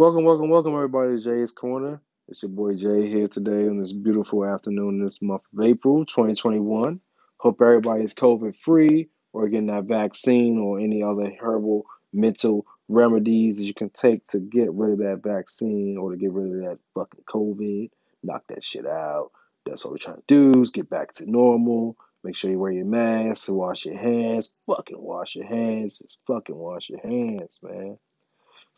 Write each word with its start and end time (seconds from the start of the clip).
Welcome, 0.00 0.24
welcome, 0.24 0.48
welcome, 0.48 0.72
everybody 0.72 1.18
to 1.18 1.22
Jay's 1.22 1.52
Corner. 1.52 2.00
It's 2.26 2.42
your 2.42 2.48
boy 2.48 2.72
Jay 2.72 3.06
here 3.10 3.28
today 3.28 3.68
on 3.68 3.78
this 3.78 3.92
beautiful 3.92 4.46
afternoon 4.46 4.98
this 4.98 5.20
month 5.20 5.42
of 5.52 5.62
April 5.62 6.06
2021. 6.06 7.00
Hope 7.36 7.60
everybody 7.60 8.04
is 8.04 8.14
COVID 8.14 8.56
free 8.64 9.10
or 9.34 9.46
getting 9.50 9.66
that 9.66 9.84
vaccine 9.84 10.56
or 10.56 10.80
any 10.80 11.02
other 11.02 11.30
herbal 11.38 11.84
mental 12.14 12.64
remedies 12.88 13.58
that 13.58 13.64
you 13.64 13.74
can 13.74 13.90
take 13.90 14.24
to 14.28 14.40
get 14.40 14.72
rid 14.72 14.92
of 14.92 14.98
that 15.00 15.20
vaccine 15.22 15.98
or 15.98 16.12
to 16.12 16.16
get 16.16 16.32
rid 16.32 16.46
of 16.46 16.60
that 16.62 16.78
fucking 16.94 17.24
COVID. 17.28 17.90
Knock 18.22 18.44
that 18.48 18.64
shit 18.64 18.86
out. 18.86 19.32
That's 19.66 19.84
all 19.84 19.90
we're 19.90 19.98
trying 19.98 20.22
to 20.26 20.52
do 20.52 20.62
is 20.62 20.70
get 20.70 20.88
back 20.88 21.12
to 21.16 21.30
normal. 21.30 21.98
Make 22.24 22.36
sure 22.36 22.50
you 22.50 22.58
wear 22.58 22.72
your 22.72 22.86
mask, 22.86 23.50
wash 23.50 23.84
your 23.84 23.98
hands. 23.98 24.54
Fucking 24.66 24.96
wash 24.98 25.36
your 25.36 25.46
hands. 25.46 25.98
Just 25.98 26.20
fucking 26.26 26.56
wash 26.56 26.88
your 26.88 27.00
hands, 27.00 27.60
man. 27.62 27.98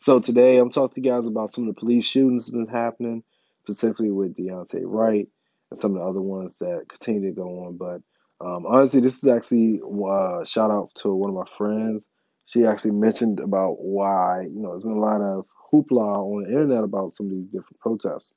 So 0.03 0.19
today 0.19 0.57
I'm 0.57 0.69
talking 0.69 1.01
to 1.01 1.07
you 1.07 1.15
guys 1.15 1.27
about 1.27 1.49
some 1.49 1.65
of 1.65 1.73
the 1.73 1.79
police 1.79 2.05
shootings 2.05 2.47
that 2.47 2.57
been 2.57 2.67
happening, 2.67 3.23
specifically 3.61 4.11
with 4.11 4.35
Daunte 4.35 4.81
Wright 4.83 5.29
and 5.71 5.79
some 5.79 5.91
of 5.91 5.99
the 5.99 6.03
other 6.03 6.19
ones 6.19 6.59
that 6.59 6.89
continue 6.89 7.29
to 7.29 7.33
go 7.33 7.63
on. 7.63 7.77
But 7.77 8.01
um, 8.45 8.65
honestly, 8.65 8.99
this 8.99 9.23
is 9.23 9.29
actually 9.29 9.79
uh, 9.81 10.43
shout 10.43 10.71
out 10.71 10.89
to 10.95 11.13
one 11.13 11.29
of 11.29 11.37
my 11.37 11.45
friends. 11.45 12.05
She 12.47 12.65
actually 12.65 12.91
mentioned 12.91 13.39
about 13.39 13.75
why 13.79 14.41
you 14.41 14.61
know 14.61 14.71
there's 14.71 14.83
been 14.83 14.91
a 14.91 14.99
lot 14.99 15.21
of 15.21 15.45
hoopla 15.71 16.17
on 16.17 16.43
the 16.43 16.49
internet 16.49 16.83
about 16.83 17.11
some 17.11 17.27
of 17.27 17.31
these 17.31 17.47
different 17.47 17.79
protests, 17.79 18.35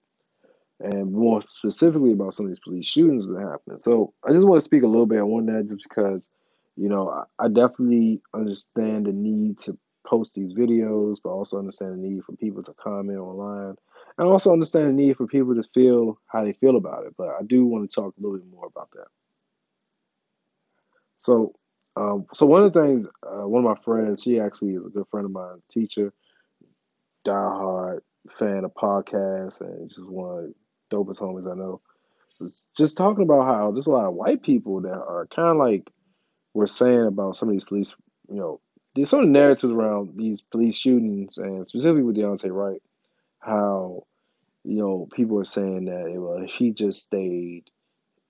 and 0.78 1.10
more 1.10 1.42
specifically 1.48 2.12
about 2.12 2.32
some 2.32 2.46
of 2.46 2.50
these 2.50 2.60
police 2.60 2.86
shootings 2.86 3.26
that 3.26 3.34
are 3.34 3.50
happening. 3.50 3.78
So 3.78 4.14
I 4.24 4.30
just 4.30 4.46
want 4.46 4.60
to 4.60 4.64
speak 4.64 4.84
a 4.84 4.86
little 4.86 5.06
bit 5.06 5.18
on 5.18 5.46
that, 5.46 5.66
just 5.66 5.82
because 5.82 6.28
you 6.76 6.88
know 6.88 7.10
I, 7.10 7.46
I 7.46 7.48
definitely 7.48 8.22
understand 8.32 9.06
the 9.06 9.12
need 9.12 9.58
to 9.64 9.76
post 10.06 10.34
these 10.34 10.54
videos, 10.54 11.18
but 11.22 11.30
also 11.30 11.58
understand 11.58 11.92
the 11.92 12.08
need 12.08 12.24
for 12.24 12.32
people 12.32 12.62
to 12.62 12.72
comment 12.74 13.18
online. 13.18 13.76
And 14.18 14.28
also 14.28 14.52
understand 14.52 14.88
the 14.88 14.92
need 14.92 15.16
for 15.16 15.26
people 15.26 15.54
to 15.56 15.62
feel 15.62 16.18
how 16.26 16.44
they 16.44 16.52
feel 16.52 16.76
about 16.76 17.04
it. 17.06 17.14
But 17.16 17.28
I 17.28 17.42
do 17.44 17.66
want 17.66 17.90
to 17.90 17.94
talk 17.94 18.14
a 18.16 18.20
little 18.20 18.38
bit 18.38 18.50
more 18.50 18.66
about 18.66 18.90
that. 18.92 19.08
So, 21.18 21.54
um, 21.96 22.26
so 22.32 22.46
one 22.46 22.62
of 22.62 22.72
the 22.72 22.80
things, 22.80 23.08
uh, 23.22 23.46
one 23.46 23.64
of 23.64 23.76
my 23.76 23.82
friends, 23.82 24.22
she 24.22 24.40
actually 24.40 24.74
is 24.74 24.86
a 24.86 24.90
good 24.90 25.08
friend 25.10 25.24
of 25.24 25.32
mine, 25.32 25.62
teacher, 25.70 26.12
diehard 27.26 28.00
fan 28.38 28.64
of 28.64 28.74
podcasts, 28.74 29.60
and 29.60 29.88
just 29.88 30.08
one 30.08 30.38
of 30.38 30.44
the 30.44 30.54
dopest 30.96 31.20
homies 31.20 31.50
I 31.50 31.54
know, 31.54 31.80
was 32.38 32.66
just 32.76 32.96
talking 32.96 33.24
about 33.24 33.46
how 33.46 33.70
there's 33.70 33.86
a 33.86 33.92
lot 33.92 34.06
of 34.06 34.14
white 34.14 34.42
people 34.42 34.82
that 34.82 34.92
are 34.92 35.26
kind 35.26 35.48
of 35.48 35.56
like 35.56 35.90
we're 36.52 36.66
saying 36.66 37.06
about 37.06 37.36
some 37.36 37.48
of 37.48 37.54
these 37.54 37.64
police, 37.64 37.94
you 38.28 38.36
know, 38.36 38.60
there's 38.96 39.10
some 39.10 39.30
narratives 39.30 39.72
around 39.72 40.16
these 40.16 40.40
police 40.40 40.76
shootings 40.76 41.36
and 41.36 41.68
specifically 41.68 42.02
with 42.02 42.16
Daunte 42.16 42.50
Wright, 42.50 42.82
how 43.38 44.04
you 44.64 44.78
know 44.78 45.06
people 45.12 45.38
are 45.38 45.44
saying 45.44 45.84
that 45.84 46.06
if 46.44 46.50
he 46.50 46.72
just 46.72 47.02
stayed, 47.02 47.64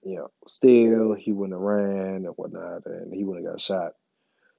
you 0.03 0.17
know, 0.17 0.31
still 0.49 1.15
he 1.15 1.33
wouldn't 1.33 1.55
have 1.55 1.63
ran 1.63 2.27
and 2.27 2.35
whatnot, 2.37 2.85
and 2.87 3.15
he 3.15 3.25
wouldn't 3.25 3.47
have 3.47 3.55
got 3.55 3.61
shot. 3.61 3.93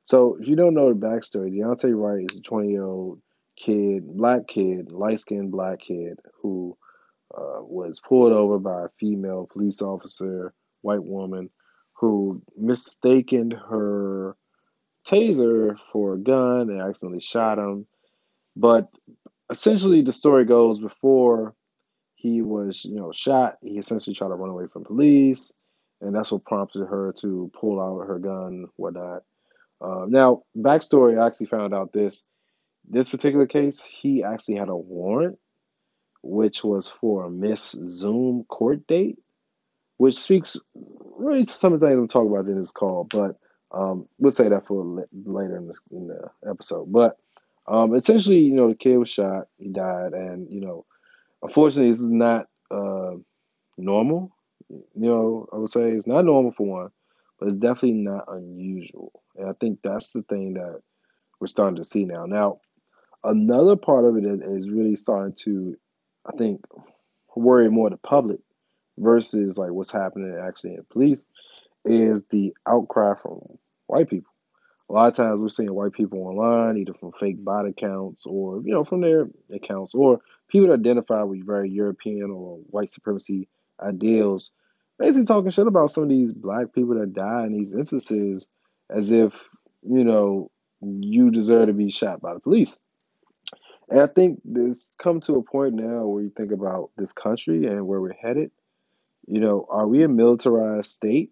So 0.06 0.38
if 0.40 0.48
you 0.48 0.56
don't 0.56 0.74
know 0.74 0.94
the 0.94 1.00
backstory, 1.00 1.52
Daunte 1.52 1.94
Wright 1.94 2.26
is 2.32 2.38
a 2.38 2.42
20 2.42 2.70
year 2.70 2.86
old 2.86 3.22
kid, 3.58 4.08
black 4.08 4.48
kid, 4.48 4.92
light 4.92 5.20
skinned 5.20 5.52
black 5.52 5.82
kid 5.82 6.20
who 6.42 6.78
uh, 7.36 7.60
was 7.62 8.00
pulled 8.00 8.32
over 8.32 8.60
by 8.60 8.86
a 8.86 8.90
female 8.98 9.50
police 9.52 9.82
officer, 9.82 10.54
white 10.82 11.04
woman, 11.04 11.50
who 11.96 12.42
mistaken 12.56 13.52
her 13.52 14.38
taser 15.08 15.80
for 15.80 16.14
a 16.14 16.20
gun 16.20 16.70
and 16.70 16.82
accidentally 16.82 17.22
shot 17.22 17.58
him. 17.58 17.88
But 18.56 18.90
essentially, 19.50 20.02
the 20.02 20.12
story 20.12 20.46
goes 20.46 20.80
before 20.80 21.56
he 22.16 22.42
was, 22.42 22.84
you 22.84 22.96
know, 22.96 23.12
shot, 23.12 23.58
he 23.62 23.78
essentially 23.78 24.16
tried 24.16 24.30
to 24.30 24.36
run 24.36 24.50
away 24.50 24.66
from 24.72 24.84
police, 24.84 25.54
and 26.02 26.16
that's 26.16 26.32
what 26.32 26.46
prompted 26.46 26.86
her 26.86 27.14
to 27.22 27.52
pull 27.54 27.80
out 27.80 28.08
her 28.08 28.20
gun, 28.20 28.66
whatnot. 28.76 29.22
Uh, 29.80 30.06
now, 30.08 30.42
backstory, 30.58 31.22
I 31.22 31.28
actually 31.28 31.48
found 31.48 31.74
out 31.74 31.94
this 31.94 32.26
this 32.90 33.10
particular 33.10 33.46
case, 33.46 33.84
he 33.84 34.24
actually 34.24 34.56
had 34.56 34.70
a 34.70 34.76
warrant, 34.76 35.38
which 36.24 36.64
was 36.64 36.90
for 36.90 37.26
a 37.26 37.30
Miss 37.30 37.72
Zoom 37.72 38.46
court 38.46 38.88
date, 38.88 39.20
which 39.98 40.16
speaks 40.16 40.58
really 41.18 41.44
to 41.44 41.52
some 41.52 41.74
of 41.74 41.80
the 41.80 41.88
things 41.88 41.98
I'm 42.00 42.08
talking 42.08 42.32
about 42.32 42.48
in 42.48 42.58
this 42.58 42.72
call. 42.72 43.04
But 43.04 43.36
um, 43.72 44.08
we'll 44.18 44.32
say 44.32 44.50
that 44.50 44.66
for 44.66 45.06
later 45.26 45.58
in 45.58 45.68
the, 45.68 45.76
in 45.92 46.08
the 46.08 46.30
episode. 46.50 46.92
But 46.92 47.18
um, 47.68 47.96
essentially, 47.96 48.40
you 48.40 48.54
know, 48.54 48.70
the 48.70 48.76
kid 48.76 48.98
was 48.98 49.10
shot, 49.10 49.48
he 49.58 49.70
died, 49.70 50.14
and 50.14 50.52
you 50.52 50.62
know, 50.62 50.86
unfortunately, 51.42 51.92
this 51.92 52.02
is 52.02 52.10
not 52.10 52.48
uh, 52.72 53.16
normal. 53.78 54.32
You 54.70 54.86
know, 54.96 55.48
I 55.52 55.58
would 55.58 55.70
say 55.70 55.92
it's 55.92 56.08
not 56.08 56.26
normal 56.26 56.52
for 56.52 56.66
one, 56.66 56.92
but 57.40 57.48
it's 57.48 57.58
definitely 57.58 57.94
not 57.94 58.26
unusual. 58.28 59.12
And 59.36 59.50
I 59.50 59.54
think 59.54 59.80
that's 59.84 60.12
the 60.12 60.24
thing 60.24 60.56
that 60.56 60.82
we're 61.40 61.48
starting 61.48 61.78
to 61.78 61.84
see 61.84 62.06
now. 62.06 62.26
Now, 62.26 62.60
another 63.24 63.76
part 63.76 64.06
of 64.06 64.18
it 64.18 64.26
is 64.26 64.70
really 64.70 64.96
starting 64.96 65.36
to, 65.44 65.78
I 66.26 66.36
think, 66.36 66.66
worry 67.36 67.70
more 67.70 67.90
the 67.90 67.98
public 67.98 68.40
versus 68.98 69.58
like 69.58 69.72
what's 69.72 69.92
happening 69.92 70.36
actually 70.42 70.74
in 70.74 70.86
police 70.90 71.26
is 71.88 72.24
the 72.30 72.54
outcry 72.68 73.16
from 73.16 73.58
white 73.88 74.10
people. 74.10 74.32
A 74.90 74.94
lot 74.94 75.10
of 75.10 75.16
times 75.16 75.42
we're 75.42 75.50
seeing 75.50 75.74
white 75.74 75.92
people 75.92 76.20
online, 76.20 76.78
either 76.78 76.94
from 76.94 77.12
fake 77.12 77.44
bot 77.44 77.68
accounts 77.68 78.26
or, 78.26 78.62
you 78.64 78.74
know, 78.74 78.86
from 78.86 79.02
their 79.02 79.28
accounts, 79.54 79.96
or 79.96 80.22
people 80.48 80.70
that 80.70 80.80
identify 80.80 81.24
with 81.24 81.46
very 81.46 81.70
European 81.70 82.32
or 82.32 82.60
white 82.70 82.94
supremacy 82.94 83.50
ideals, 83.82 84.52
basically 84.98 85.26
talking 85.26 85.52
shit 85.52 85.68
about 85.68 85.92
some 85.92 86.04
of 86.04 86.10
these 86.10 86.32
black 86.32 86.74
people 86.74 86.98
that 86.98 87.14
die 87.14 87.46
in 87.46 87.52
these 87.52 87.74
instances 87.74 88.48
as 88.90 89.12
if, 89.12 89.50
you 89.84 90.06
know, 90.06 90.52
you 90.82 91.32
deserve 91.32 91.68
to 91.68 91.74
be 91.74 91.92
shot 91.92 92.22
by 92.22 92.34
the 92.34 92.40
police. 92.40 92.80
And 93.90 94.00
I 94.00 94.08
think 94.08 94.40
this 94.46 94.92
come 94.98 95.22
to 95.22 95.36
a 95.36 95.44
point 95.44 95.74
now 95.74 96.06
where 96.06 96.24
you 96.24 96.30
think 96.30 96.52
about 96.52 96.92
this 96.98 97.12
country 97.12 97.68
and 97.68 97.88
where 97.88 98.02
we're 98.02 98.14
headed. 98.14 98.52
You 99.28 99.42
know, 99.42 99.66
are 99.70 99.88
we 99.88 100.04
a 100.04 100.08
militarized 100.08 100.92
state 100.92 101.32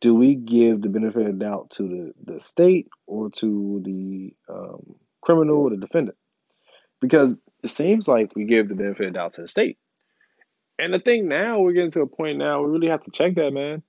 do 0.00 0.14
we 0.14 0.34
give 0.34 0.82
the 0.82 0.88
benefit 0.88 1.26
of 1.26 1.38
doubt 1.38 1.70
to 1.70 1.82
the, 1.82 2.32
the 2.32 2.40
state 2.40 2.88
or 3.06 3.30
to 3.30 3.80
the 3.84 4.34
um, 4.48 4.96
criminal 5.20 5.56
or 5.56 5.70
the 5.70 5.76
defendant? 5.76 6.16
Because 7.00 7.40
it 7.62 7.70
seems 7.70 8.06
like 8.06 8.34
we 8.36 8.44
give 8.44 8.68
the 8.68 8.74
benefit 8.74 9.08
of 9.08 9.14
doubt 9.14 9.32
to 9.34 9.42
the 9.42 9.48
state. 9.48 9.78
And 10.78 10.92
the 10.92 11.00
thing 11.00 11.28
now, 11.28 11.60
we're 11.60 11.72
getting 11.72 11.90
to 11.92 12.02
a 12.02 12.06
point 12.06 12.38
now, 12.38 12.62
we 12.62 12.70
really 12.70 12.88
have 12.88 13.02
to 13.04 13.10
check 13.10 13.34
that, 13.36 13.52
man. 13.52 13.82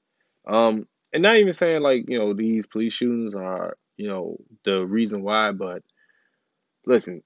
Um, 0.48 0.88
and 1.14 1.22
not 1.22 1.38
even 1.38 1.54
saying 1.54 1.82
like, 1.82 2.06
you 2.08 2.18
know, 2.18 2.34
these 2.34 2.66
police 2.66 2.94
shootings 2.94 3.36
are, 3.36 3.78
you 3.98 4.08
know, 4.08 4.38
the 4.64 4.86
reason 4.86 5.22
why, 5.22 5.52
but 5.52 5.84
listen, 6.86 7.22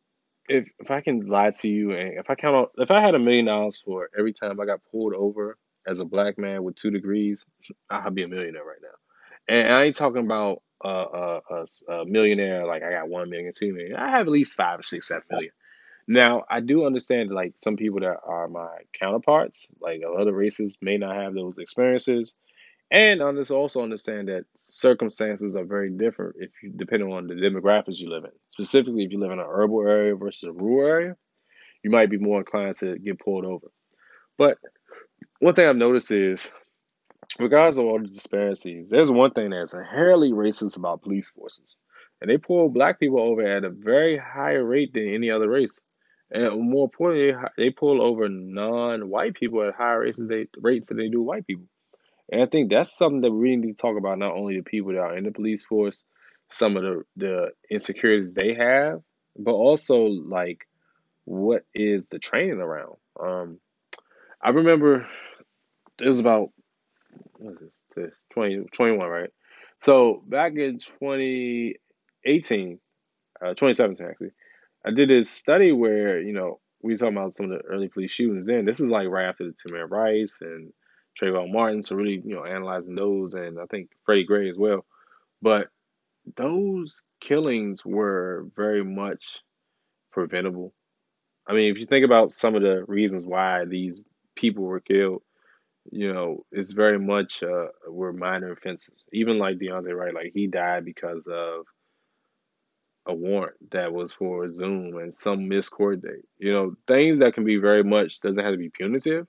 if 0.50 0.68
if 0.80 0.92
I 0.92 1.02
can 1.02 1.26
lie 1.28 1.52
to 1.52 1.70
you 1.70 1.92
and 1.92 2.18
if 2.20 2.30
I 2.30 2.36
count 2.36 2.56
on 2.56 2.66
if 2.78 2.92
I 2.92 3.02
had 3.02 3.16
a 3.16 3.20
million 3.20 3.46
dollars 3.46 3.82
for 3.84 4.10
every 4.18 4.34
time 4.34 4.60
I 4.60 4.66
got 4.66 4.82
pulled 4.92 5.14
over 5.14 5.58
as 5.88 6.00
a 6.00 6.06
black 6.06 6.38
man 6.38 6.64
with 6.64 6.76
two 6.76 6.92
degrees, 6.92 7.46
I'll 7.90 8.12
be 8.12 8.24
a 8.24 8.28
millionaire 8.28 8.64
right 8.64 8.78
now. 8.82 9.56
And 9.56 9.74
I 9.74 9.84
ain't 9.84 9.96
talking 9.96 10.26
about 10.26 10.62
uh, 10.84 10.88
uh, 10.88 11.40
a, 11.50 11.94
a 11.94 12.06
millionaire 12.06 12.66
like 12.66 12.84
I 12.84 12.92
got 12.92 13.10
one 13.10 13.30
million, 13.30 13.52
two 13.56 13.74
million. 13.74 13.96
I 13.96 14.12
have 14.12 14.28
at 14.28 14.32
least 14.32 14.56
five 14.56 14.80
or 14.80 14.84
six, 14.84 15.08
seven 15.08 15.24
million. 15.30 15.52
Now 16.08 16.44
I 16.50 16.60
do 16.60 16.86
understand 16.86 17.32
like 17.32 17.54
some 17.60 17.78
people 17.78 18.02
that 18.02 18.18
are 18.26 18.48
my 18.48 18.70
counterparts, 18.94 19.72
like 19.82 20.02
other 20.04 20.34
races, 20.34 20.80
may 20.82 20.98
not 20.98 21.16
have 21.16 21.34
those 21.34 21.58
experiences. 21.58 22.36
And 22.92 23.24
I 23.24 23.26
also 23.26 23.82
understand 23.82 24.28
that 24.28 24.46
circumstances 24.56 25.56
are 25.56 25.64
very 25.64 25.90
different 25.90 26.36
if 26.40 26.52
you 26.62 26.72
depending 26.76 27.12
on 27.12 27.28
the 27.28 27.34
demographics 27.34 28.00
you 28.00 28.10
live 28.10 28.26
in. 28.26 28.32
Specifically, 28.50 29.04
if 29.04 29.12
you 29.12 29.20
live 29.20 29.32
in 29.32 29.40
an 29.40 29.46
urban 29.50 29.88
area 29.88 30.16
versus 30.16 30.44
a 30.44 30.52
rural 30.52 30.88
area, 30.88 31.16
you 31.84 31.90
might 31.90 32.10
be 32.10 32.18
more 32.18 32.40
inclined 32.40 32.78
to 32.80 33.00
get 33.00 33.20
pulled 33.20 33.46
over. 33.46 33.68
But 34.38 34.58
one 35.40 35.54
thing 35.54 35.68
I've 35.68 35.76
noticed 35.76 36.12
is, 36.12 36.52
regardless 37.40 37.78
of 37.78 37.86
all 37.86 38.00
the 38.00 38.08
disparities, 38.08 38.90
there's 38.90 39.12
one 39.12 39.32
thing 39.32 39.50
that's 39.50 39.74
inherently 39.74 40.32
racist 40.32 40.78
about 40.78 41.02
police 41.02 41.30
forces. 41.30 41.76
And 42.22 42.30
they 42.30 42.38
pull 42.38 42.70
black 42.70 43.00
people 43.00 43.20
over 43.22 43.42
at 43.42 43.66
a 43.66 43.70
very 43.70 44.18
higher 44.18 44.64
rate 44.64 44.94
than 44.94 45.14
any 45.14 45.30
other 45.30 45.50
race. 45.50 45.82
And 46.32 46.70
more 46.70 46.86
importantly, 46.86 47.36
they 47.58 47.70
pull 47.70 48.02
over 48.02 48.28
non-white 48.30 49.36
people 49.36 49.62
at 49.68 49.76
higher 49.76 50.02
rates, 50.02 50.26
they, 50.26 50.48
rates 50.58 50.88
than 50.88 50.98
they 50.98 51.10
do 51.10 51.22
white 51.22 51.46
people. 51.46 51.66
And 52.32 52.42
I 52.42 52.46
think 52.46 52.72
that's 52.72 52.98
something 52.98 53.22
that 53.22 53.32
we 53.32 53.56
need 53.56 53.78
to 53.78 53.82
talk 53.82 53.98
about, 53.98 54.18
not 54.18 54.34
only 54.34 54.58
the 54.58 54.64
people 54.64 54.94
that 54.94 55.00
are 55.00 55.18
in 55.18 55.26
the 55.26 55.32
police 55.32 55.66
force, 55.66 56.04
some 56.52 56.78
of 56.78 56.84
the, 56.84 57.04
the 57.18 57.48
insecurities 57.70 58.34
they 58.34 58.54
have, 58.54 59.02
but 59.38 59.52
also 59.52 60.06
like 60.06 60.68
what 61.26 61.66
is 61.76 62.06
the 62.08 62.20
training 62.20 62.60
around. 62.60 62.96
Um, 63.20 63.60
I 64.44 64.50
remember 64.50 65.08
it 66.00 66.08
was 66.08 66.20
about 66.20 66.50
what 67.38 67.54
is 67.62 67.70
this, 67.96 68.14
20, 68.34 68.66
21, 68.74 69.08
right? 69.08 69.30
So 69.84 70.24
back 70.28 70.54
in 70.54 70.80
2018, 70.80 72.80
uh, 73.42 73.54
2017 73.54 74.06
actually, 74.06 74.32
I 74.86 74.92
did 74.92 75.10
this 75.10 75.30
study 75.30 75.72
where, 75.72 76.22
you 76.22 76.34
know, 76.34 76.60
we 76.82 76.94
were 76.94 76.98
talking 76.98 77.18
about 77.18 77.36
some 77.36 77.50
of 77.50 77.58
the 77.58 77.66
early 77.66 77.88
police 77.88 78.12
shootings 78.12 78.46
then. 78.46 78.66
This 78.66 78.82
is 78.82 78.90
like 78.90 79.08
right 79.08 79.28
after 79.28 79.46
the 79.46 79.54
Tamir 79.54 79.90
Rice 79.90 80.40
and 80.42 80.74
Trayvon 81.20 81.54
Martin, 81.54 81.84
so 81.84 81.96
really, 81.96 82.22
you 82.26 82.36
know, 82.36 82.44
analyzing 82.44 82.96
those 82.96 83.36
and 83.36 83.60
I 83.60 83.66
think 83.68 83.92
Freddie 84.06 84.26
Gray 84.26 84.50
as 84.50 84.58
well. 84.58 84.86
But 85.42 85.70
those 86.36 87.04
killings 87.22 87.86
were 87.86 88.48
very 88.56 88.84
much 88.84 89.40
preventable. 90.12 90.74
I 91.48 91.54
mean, 91.54 91.72
if 91.72 91.78
you 91.78 91.86
think 91.86 92.06
about 92.06 92.32
some 92.32 92.56
of 92.56 92.62
the 92.62 92.84
reasons 92.88 93.26
why 93.26 93.66
these 93.66 94.02
people 94.36 94.64
were 94.64 94.80
killed, 94.80 95.22
you 95.92 96.14
know, 96.14 96.46
it's 96.52 96.72
very 96.72 97.00
much 97.00 97.44
uh, 97.44 97.68
were 97.88 98.14
minor 98.14 98.52
offenses. 98.52 99.06
Even 99.12 99.38
like 99.38 99.58
Daunte 99.58 99.96
Wright, 99.96 100.14
like 100.14 100.32
he 100.34 100.48
died 100.48 100.86
because 100.86 101.24
of 101.28 101.66
a 103.06 103.14
warrant 103.14 103.58
that 103.72 103.92
was 103.92 104.14
for 104.14 104.48
Zoom 104.48 104.98
and 104.98 105.14
some 105.14 105.50
miscourt 105.50 106.02
date. 106.02 106.26
You 106.38 106.54
know, 106.54 106.76
things 106.88 107.20
that 107.20 107.34
can 107.34 107.44
be 107.44 107.58
very 107.58 107.84
much 107.84 108.22
doesn't 108.22 108.40
have 108.40 108.54
to 108.54 108.58
be 108.58 108.70
punitive, 108.70 109.28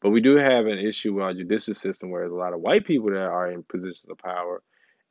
but 0.00 0.10
we 0.10 0.20
do 0.20 0.36
have 0.36 0.66
an 0.66 0.78
issue 0.78 1.14
with 1.14 1.24
our 1.24 1.34
judicial 1.34 1.74
system 1.74 2.10
where 2.10 2.22
there's 2.22 2.32
a 2.32 2.36
lot 2.36 2.52
of 2.52 2.60
white 2.60 2.86
people 2.86 3.10
that 3.10 3.18
are 3.18 3.50
in 3.50 3.64
positions 3.64 4.06
of 4.08 4.18
power, 4.18 4.62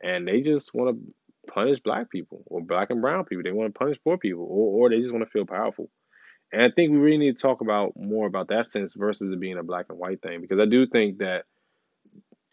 and 0.01 0.27
they 0.27 0.41
just 0.41 0.73
want 0.73 0.95
to 0.95 1.51
punish 1.51 1.79
black 1.79 2.09
people 2.09 2.43
or 2.45 2.61
black 2.61 2.91
and 2.91 3.01
brown 3.01 3.25
people. 3.25 3.43
They 3.43 3.51
want 3.51 3.73
to 3.73 3.77
punish 3.77 3.97
poor 4.03 4.17
people, 4.17 4.43
or 4.49 4.85
or 4.85 4.89
they 4.89 5.01
just 5.01 5.13
want 5.13 5.25
to 5.25 5.31
feel 5.31 5.45
powerful. 5.45 5.89
And 6.51 6.61
I 6.61 6.69
think 6.69 6.91
we 6.91 6.97
really 6.97 7.17
need 7.17 7.37
to 7.37 7.41
talk 7.41 7.61
about 7.61 7.93
more 7.95 8.27
about 8.27 8.49
that 8.49 8.71
sense 8.71 8.93
versus 8.93 9.31
it 9.31 9.39
being 9.39 9.57
a 9.57 9.63
black 9.63 9.85
and 9.89 9.97
white 9.97 10.21
thing 10.21 10.41
because 10.41 10.59
I 10.59 10.65
do 10.65 10.85
think 10.85 11.19
that 11.19 11.45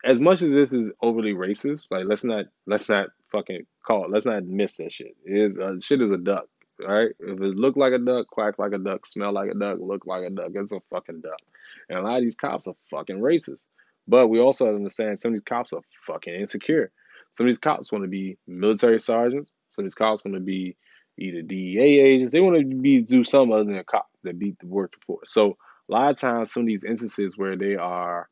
as 0.05 0.21
much 0.21 0.43
as 0.43 0.53
this 0.53 0.73
is 0.73 0.91
overly 1.03 1.33
racist, 1.35 1.91
like 1.91 2.05
let's 2.07 2.25
not 2.25 2.47
let's 2.67 2.89
not 2.89 3.09
fucking 3.33 3.67
call 3.85 4.05
it. 4.05 4.11
Let's 4.11 4.27
not 4.27 4.45
miss 4.45 4.77
that 4.77 4.93
shit. 4.93 5.17
It 5.25 5.53
is 5.53 5.59
uh, 5.59 5.75
shit 5.81 6.01
is 6.01 6.11
a 6.11 6.19
duck, 6.19 6.47
right? 6.81 7.11
If 7.19 7.41
it 7.41 7.57
look 7.57 7.77
like 7.77 7.93
a 7.93 7.99
duck, 7.99 8.29
quack 8.29 8.59
like 8.59 8.73
a 8.73 8.79
duck, 8.79 9.07
smell 9.07 9.33
like 9.33 9.51
a 9.51 9.59
duck, 9.59 9.79
look 9.81 10.07
like 10.07 10.25
a 10.25 10.31
duck, 10.31 10.51
it's 10.55 10.73
a 10.73 10.81
fucking 10.91 11.23
duck. 11.23 11.41
And 11.89 11.99
a 11.99 12.03
lot 12.03 12.19
of 12.19 12.23
these 12.23 12.37
cops 12.37 12.69
are 12.69 12.77
fucking 12.91 13.19
racist. 13.19 13.65
But 14.07 14.29
we 14.29 14.39
also 14.39 14.67
have 14.67 14.73
to 14.75 14.77
understand 14.77 15.21
some 15.21 15.31
of 15.31 15.35
these 15.35 15.43
cops 15.43 15.73
are 15.73 15.83
fucking 16.07 16.35
insecure. 16.35 16.93
Some 17.37 17.47
of 17.47 17.49
these 17.49 17.59
cops 17.59 17.93
want 17.93 18.05
to 18.05 18.09
be 18.09 18.39
military 18.47 19.01
sergeants. 19.01 19.51
Some 19.69 19.85
of 19.85 19.87
these 19.87 19.95
cops 19.95 20.25
want 20.25 20.37
to 20.37 20.41
be 20.41 20.77
either 21.19 21.43
DEA 21.43 22.01
agents. 22.01 22.33
They 22.33 22.41
want 22.41 22.59
to 22.59 22.77
be 22.77 23.03
do 23.03 23.25
something 23.25 23.53
other 23.53 23.65
than 23.65 23.77
a 23.77 23.85
cop 23.85 24.07
that 24.25 24.39
beat 24.39 24.59
the 24.61 24.67
work 24.67 24.93
force. 25.07 25.33
So 25.33 25.57
a 25.89 25.93
lot 25.93 26.11
of 26.11 26.19
times, 26.19 26.53
some 26.53 26.63
of 26.63 26.67
these 26.67 26.85
instances 26.85 27.37
where 27.37 27.57
they 27.57 27.77
are 27.77 28.29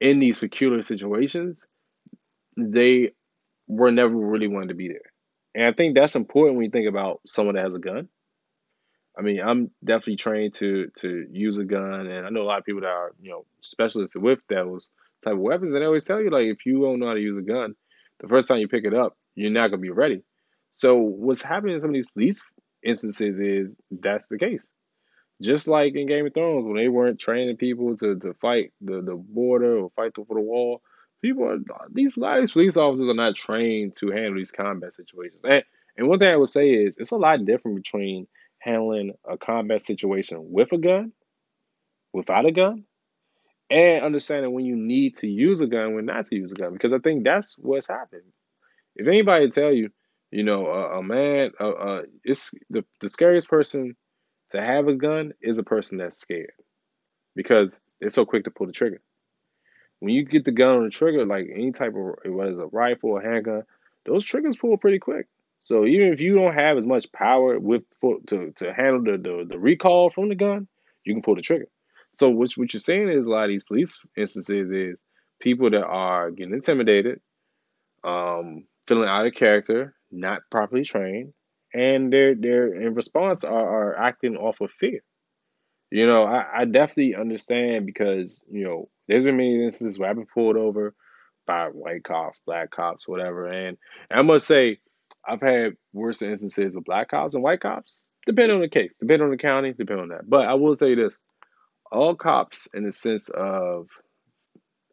in 0.00 0.18
these 0.18 0.38
peculiar 0.38 0.82
situations, 0.82 1.64
they 2.56 3.12
were 3.68 3.90
never 3.90 4.14
really 4.14 4.48
wanted 4.48 4.68
to 4.68 4.74
be 4.74 4.88
there. 4.88 5.12
And 5.54 5.66
I 5.66 5.72
think 5.72 5.94
that's 5.94 6.16
important 6.16 6.56
when 6.56 6.64
you 6.64 6.70
think 6.70 6.88
about 6.88 7.20
someone 7.26 7.54
that 7.54 7.64
has 7.64 7.74
a 7.74 7.78
gun. 7.78 8.08
I 9.16 9.22
mean, 9.22 9.40
I'm 9.40 9.70
definitely 9.84 10.16
trained 10.16 10.54
to 10.54 10.88
to 11.00 11.26
use 11.30 11.58
a 11.58 11.64
gun, 11.64 12.06
and 12.06 12.26
I 12.26 12.30
know 12.30 12.42
a 12.42 12.44
lot 12.44 12.58
of 12.58 12.64
people 12.64 12.80
that 12.80 12.88
are 12.88 13.12
you 13.20 13.30
know 13.30 13.44
specialists 13.60 14.16
with 14.16 14.40
those 14.48 14.90
type 15.22 15.34
of 15.34 15.38
weapons. 15.38 15.70
And 15.70 15.80
they 15.80 15.86
always 15.86 16.06
tell 16.06 16.20
you 16.20 16.30
like, 16.30 16.46
if 16.46 16.64
you 16.64 16.80
don't 16.80 16.98
know 16.98 17.08
how 17.08 17.14
to 17.14 17.20
use 17.20 17.38
a 17.38 17.46
gun, 17.46 17.74
the 18.20 18.28
first 18.28 18.48
time 18.48 18.58
you 18.58 18.68
pick 18.68 18.84
it 18.86 18.94
up, 18.94 19.16
you're 19.34 19.50
not 19.50 19.68
gonna 19.68 19.82
be 19.82 19.90
ready. 19.90 20.22
So 20.72 20.96
what's 20.96 21.42
happening 21.42 21.74
in 21.74 21.80
some 21.80 21.90
of 21.90 21.94
these 21.94 22.10
police 22.10 22.42
instances 22.82 23.38
is 23.38 23.80
that's 23.90 24.28
the 24.28 24.38
case. 24.38 24.66
Just 25.40 25.68
like 25.68 25.94
in 25.94 26.06
Game 26.06 26.26
of 26.26 26.34
Thrones, 26.34 26.64
when 26.64 26.76
they 26.76 26.88
weren't 26.88 27.18
training 27.18 27.56
people 27.56 27.96
to, 27.96 28.18
to 28.18 28.34
fight 28.34 28.72
the, 28.80 29.02
the 29.02 29.14
border 29.16 29.78
or 29.78 29.90
fight 29.96 30.12
for 30.14 30.26
the 30.28 30.40
wall, 30.40 30.82
people 31.20 31.48
are 31.48 31.58
these 31.90 32.16
lot 32.16 32.40
these 32.40 32.52
police 32.52 32.76
officers 32.76 33.08
are 33.08 33.14
not 33.14 33.36
trained 33.36 33.94
to 33.98 34.10
handle 34.10 34.34
these 34.34 34.50
combat 34.50 34.92
situations. 34.92 35.42
And 35.44 35.64
and 35.96 36.08
one 36.08 36.18
thing 36.18 36.28
I 36.28 36.36
would 36.36 36.48
say 36.48 36.70
is 36.70 36.94
it's 36.96 37.10
a 37.10 37.16
lot 37.16 37.44
different 37.44 37.76
between 37.76 38.26
handling 38.58 39.12
a 39.28 39.36
combat 39.36 39.82
situation 39.82 40.38
with 40.50 40.72
a 40.72 40.78
gun, 40.78 41.12
without 42.12 42.46
a 42.46 42.52
gun, 42.52 42.84
and 43.68 44.04
understanding 44.04 44.52
when 44.52 44.64
you 44.64 44.76
need 44.76 45.18
to 45.18 45.26
use 45.26 45.60
a 45.60 45.66
gun, 45.66 45.94
when 45.94 46.06
not 46.06 46.28
to 46.28 46.36
use 46.36 46.52
a 46.52 46.54
gun. 46.54 46.72
Because 46.72 46.92
I 46.92 46.98
think 46.98 47.24
that's 47.24 47.58
what's 47.58 47.88
happened. 47.88 48.22
If 48.94 49.06
anybody 49.06 49.50
tell 49.50 49.72
you, 49.72 49.90
you 50.32 50.44
know, 50.44 50.66
a, 50.66 50.98
a 50.98 51.02
man, 51.02 51.52
uh, 51.60 51.70
uh, 51.70 52.02
it's 52.24 52.52
the 52.70 52.84
the 53.00 53.08
scariest 53.08 53.48
person 53.48 53.96
to 54.50 54.60
have 54.60 54.88
a 54.88 54.94
gun 54.94 55.32
is 55.40 55.58
a 55.58 55.62
person 55.62 55.98
that's 55.98 56.18
scared 56.18 56.52
because 57.36 57.78
they're 58.00 58.10
so 58.10 58.24
quick 58.24 58.44
to 58.44 58.50
pull 58.50 58.66
the 58.66 58.72
trigger. 58.72 59.00
When 60.00 60.14
you 60.14 60.24
get 60.24 60.44
the 60.44 60.50
gun 60.50 60.76
on 60.76 60.84
the 60.84 60.90
trigger, 60.90 61.24
like 61.26 61.48
any 61.54 61.72
type 61.72 61.94
of 61.94 62.32
whether 62.32 62.50
it's 62.50 62.60
a 62.60 62.66
rifle 62.66 63.10
or 63.10 63.20
handgun, 63.22 63.64
those 64.04 64.24
triggers 64.24 64.56
pull 64.56 64.76
pretty 64.78 64.98
quick. 64.98 65.26
So 65.60 65.86
even 65.86 66.12
if 66.12 66.20
you 66.20 66.34
don't 66.34 66.54
have 66.54 66.76
as 66.76 66.86
much 66.86 67.12
power 67.12 67.58
with 67.58 67.82
to 68.28 68.52
to 68.56 68.72
handle 68.74 69.04
the, 69.04 69.18
the, 69.18 69.46
the 69.50 69.58
recall 69.58 70.10
from 70.10 70.30
the 70.30 70.34
gun, 70.34 70.66
you 71.04 71.14
can 71.14 71.22
pull 71.22 71.36
the 71.36 71.42
trigger. 71.42 71.68
So 72.18 72.30
what 72.30 72.50
what 72.56 72.72
you're 72.72 72.80
saying 72.80 73.10
is 73.10 73.26
a 73.26 73.28
lot 73.28 73.44
of 73.44 73.50
these 73.50 73.64
police 73.64 74.04
instances 74.16 74.70
is 74.70 74.98
people 75.40 75.70
that 75.70 75.84
are 75.84 76.30
getting 76.30 76.54
intimidated, 76.54 77.20
um, 78.02 78.64
feeling 78.92 79.08
out 79.08 79.26
of 79.26 79.34
character, 79.34 79.94
not 80.10 80.42
properly 80.50 80.84
trained, 80.84 81.32
and 81.72 82.12
they're 82.12 82.34
they're 82.34 82.74
in 82.74 82.94
response 82.94 83.44
are, 83.44 83.52
are 83.52 83.98
acting 83.98 84.36
off 84.36 84.60
of 84.60 84.70
fear. 84.70 85.00
You 85.90 86.06
know, 86.06 86.24
I, 86.24 86.60
I 86.60 86.64
definitely 86.64 87.14
understand 87.14 87.84
because, 87.84 88.42
you 88.50 88.64
know, 88.64 88.88
there's 89.08 89.24
been 89.24 89.36
many 89.36 89.62
instances 89.62 89.98
where 89.98 90.08
I've 90.08 90.16
been 90.16 90.26
pulled 90.26 90.56
over 90.56 90.94
by 91.46 91.66
white 91.66 92.04
cops, 92.04 92.40
black 92.46 92.70
cops, 92.70 93.06
whatever. 93.06 93.46
And, 93.46 93.76
and 94.10 94.20
I 94.20 94.22
must 94.22 94.46
say, 94.46 94.78
I've 95.28 95.42
had 95.42 95.74
worse 95.92 96.22
instances 96.22 96.74
with 96.74 96.84
black 96.84 97.10
cops 97.10 97.34
and 97.34 97.42
white 97.42 97.60
cops, 97.60 98.10
depending 98.24 98.54
on 98.54 98.62
the 98.62 98.70
case, 98.70 98.90
depending 99.00 99.26
on 99.26 99.30
the 99.30 99.36
county, 99.36 99.74
depending 99.74 100.04
on 100.04 100.08
that. 100.10 100.28
But 100.28 100.48
I 100.48 100.54
will 100.54 100.76
say 100.76 100.94
this 100.94 101.18
all 101.90 102.14
cops, 102.14 102.68
in 102.72 102.84
the 102.84 102.92
sense 102.92 103.28
of, 103.28 103.88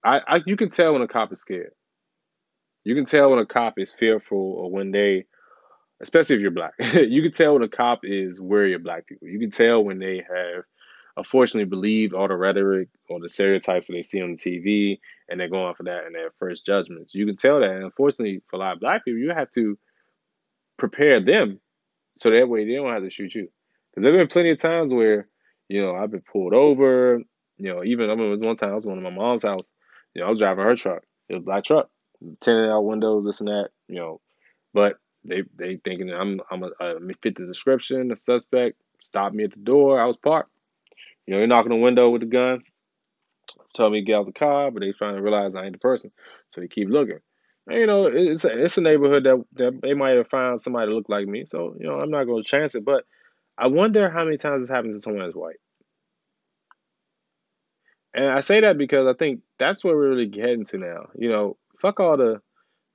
I, 0.03 0.19
I 0.27 0.41
you 0.45 0.57
can 0.57 0.69
tell 0.69 0.91
when 0.93 1.01
a 1.01 1.07
cop 1.07 1.31
is 1.31 1.39
scared. 1.39 1.71
You 2.89 2.95
can 2.95 3.05
tell 3.05 3.29
when 3.29 3.37
a 3.37 3.45
cop 3.45 3.77
is 3.77 3.93
fearful 3.93 4.39
or 4.39 4.71
when 4.71 4.89
they 4.89 5.25
especially 6.01 6.37
if 6.37 6.41
you're 6.41 6.49
black. 6.49 6.73
you 6.79 7.21
can 7.21 7.31
tell 7.31 7.53
when 7.53 7.61
a 7.61 7.69
cop 7.69 7.99
is 8.01 8.41
wary 8.41 8.73
of 8.73 8.81
black 8.81 9.05
people. 9.05 9.27
You 9.27 9.37
can 9.37 9.51
tell 9.51 9.83
when 9.83 9.99
they 9.99 10.25
have 10.27 10.63
unfortunately 11.15 11.69
believed 11.69 12.15
all 12.15 12.27
the 12.27 12.35
rhetoric 12.35 12.87
or 13.07 13.19
the 13.19 13.29
stereotypes 13.29 13.85
that 13.85 13.93
they 13.93 14.01
see 14.01 14.23
on 14.23 14.31
the 14.31 14.37
TV 14.37 14.99
and 15.29 15.39
they're 15.39 15.49
going 15.49 15.75
for 15.75 15.83
that 15.83 16.07
in 16.07 16.13
their 16.13 16.31
first 16.39 16.65
judgments. 16.65 17.13
You 17.13 17.27
can 17.27 17.35
tell 17.35 17.59
that. 17.59 17.69
And 17.69 17.83
unfortunately, 17.83 18.41
for 18.47 18.55
a 18.55 18.59
lot 18.59 18.73
of 18.73 18.79
black 18.79 19.05
people, 19.05 19.19
you 19.19 19.33
have 19.35 19.51
to 19.51 19.77
prepare 20.79 21.23
them 21.23 21.59
so 22.15 22.31
that 22.31 22.49
way 22.49 22.65
they 22.65 22.73
don't 22.73 22.91
have 22.91 23.03
to 23.03 23.11
shoot 23.11 23.35
you. 23.35 23.49
Because 23.91 24.01
there 24.01 24.17
have 24.17 24.27
been 24.27 24.33
plenty 24.33 24.49
of 24.49 24.59
times 24.59 24.91
where, 24.91 25.27
you 25.67 25.79
know, 25.79 25.95
I've 25.95 26.09
been 26.09 26.21
pulled 26.21 26.55
over. 26.55 27.21
You 27.57 27.71
know, 27.71 27.83
even 27.83 28.09
I 28.09 28.13
remember 28.13 28.47
one 28.47 28.57
time 28.57 28.71
I 28.71 28.75
was 28.75 28.87
going 28.87 28.97
to 28.97 29.07
my 29.07 29.15
mom's 29.15 29.43
house. 29.43 29.69
You 30.15 30.21
know, 30.21 30.27
I 30.27 30.31
was 30.31 30.39
driving 30.39 30.63
her 30.63 30.75
truck. 30.75 31.03
It 31.27 31.35
was 31.35 31.43
a 31.43 31.45
black 31.45 31.65
truck, 31.65 31.89
tinted 32.41 32.69
out 32.69 32.85
windows, 32.85 33.25
this 33.25 33.41
and 33.41 33.49
that. 33.49 33.69
You 33.87 33.95
know, 33.95 34.21
but 34.73 34.97
they 35.23 35.43
they 35.55 35.77
thinking 35.83 36.11
I'm 36.11 36.41
I'm 36.49 36.63
a, 36.63 36.67
uh, 36.81 36.95
a 36.95 37.13
fit 37.21 37.35
the 37.35 37.45
description. 37.45 38.09
The 38.09 38.17
suspect 38.17 38.77
stopped 39.01 39.35
me 39.35 39.45
at 39.45 39.51
the 39.51 39.59
door. 39.59 39.99
I 40.01 40.05
was 40.05 40.17
parked. 40.17 40.51
You 41.25 41.33
know, 41.33 41.39
they're 41.39 41.47
knocking 41.47 41.71
the 41.71 41.75
window 41.77 42.09
with 42.09 42.23
a 42.23 42.27
gun, 42.27 42.63
telling 43.75 43.93
me 43.93 44.01
to 44.01 44.05
get 44.05 44.15
out 44.15 44.25
the 44.25 44.31
car, 44.31 44.71
but 44.71 44.81
they 44.81 44.91
trying 44.91 45.15
to 45.15 45.21
realize 45.21 45.53
I 45.55 45.65
ain't 45.65 45.73
the 45.73 45.79
person, 45.79 46.11
so 46.49 46.61
they 46.61 46.67
keep 46.67 46.89
looking. 46.89 47.19
And, 47.67 47.77
you 47.77 47.85
know, 47.85 48.07
it's 48.07 48.45
a, 48.45 48.63
it's 48.63 48.77
a 48.77 48.81
neighborhood 48.81 49.25
that 49.25 49.45
that 49.53 49.79
they 49.81 49.93
might 49.93 50.17
have 50.17 50.27
found 50.27 50.59
somebody 50.59 50.89
to 50.89 50.95
look 50.95 51.09
like 51.09 51.27
me, 51.27 51.45
so 51.45 51.75
you 51.79 51.87
know 51.87 51.99
I'm 51.99 52.09
not 52.09 52.25
going 52.25 52.43
to 52.43 52.49
chance 52.49 52.75
it. 52.75 52.83
But 52.83 53.03
I 53.57 53.67
wonder 53.67 54.09
how 54.09 54.23
many 54.23 54.37
times 54.37 54.63
this 54.63 54.75
happens 54.75 54.95
to 54.95 55.01
someone 55.01 55.23
that's 55.23 55.35
white. 55.35 55.57
And 58.13 58.25
I 58.25 58.39
say 58.39 58.61
that 58.61 58.77
because 58.77 59.07
I 59.07 59.13
think 59.13 59.41
that's 59.59 59.83
where 59.83 59.95
we're 59.95 60.09
really 60.09 60.27
getting 60.27 60.65
to 60.65 60.77
now. 60.79 61.09
You 61.15 61.29
know, 61.29 61.57
fuck 61.81 61.99
all 61.99 62.17
the 62.17 62.41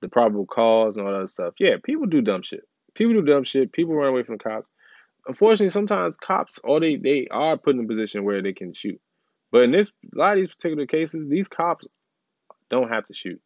the 0.01 0.09
probable 0.09 0.47
cause 0.47 0.97
and 0.97 1.07
all 1.07 1.19
that 1.19 1.29
stuff. 1.29 1.55
Yeah, 1.59 1.77
people 1.83 2.07
do 2.07 2.21
dumb 2.21 2.43
shit. 2.43 2.65
People 2.95 3.15
do 3.15 3.23
dumb 3.23 3.45
shit. 3.45 3.73
People 3.73 3.95
run 3.95 4.09
away 4.09 4.23
from 4.23 4.39
cops. 4.39 4.69
Unfortunately, 5.27 5.71
sometimes 5.71 6.17
cops 6.19 6.61
or 6.63 6.81
they 6.81 6.97
they 6.97 7.27
are 7.31 7.57
put 7.57 7.75
in 7.75 7.85
a 7.85 7.89
position 7.89 8.25
where 8.25 8.43
they 8.43 8.53
can 8.53 8.73
shoot. 8.75 9.01
But 9.51 9.63
in 9.63 9.73
this 9.73 9.91
a 10.15 10.19
lot 10.19 10.33
of 10.33 10.39
these 10.39 10.55
particular 10.55 10.87
cases, 10.87 11.29
these 11.29 11.49
cops 11.49 11.87
don't 12.71 12.91
have 12.91 13.05
to 13.05 13.15
shoot. 13.15 13.41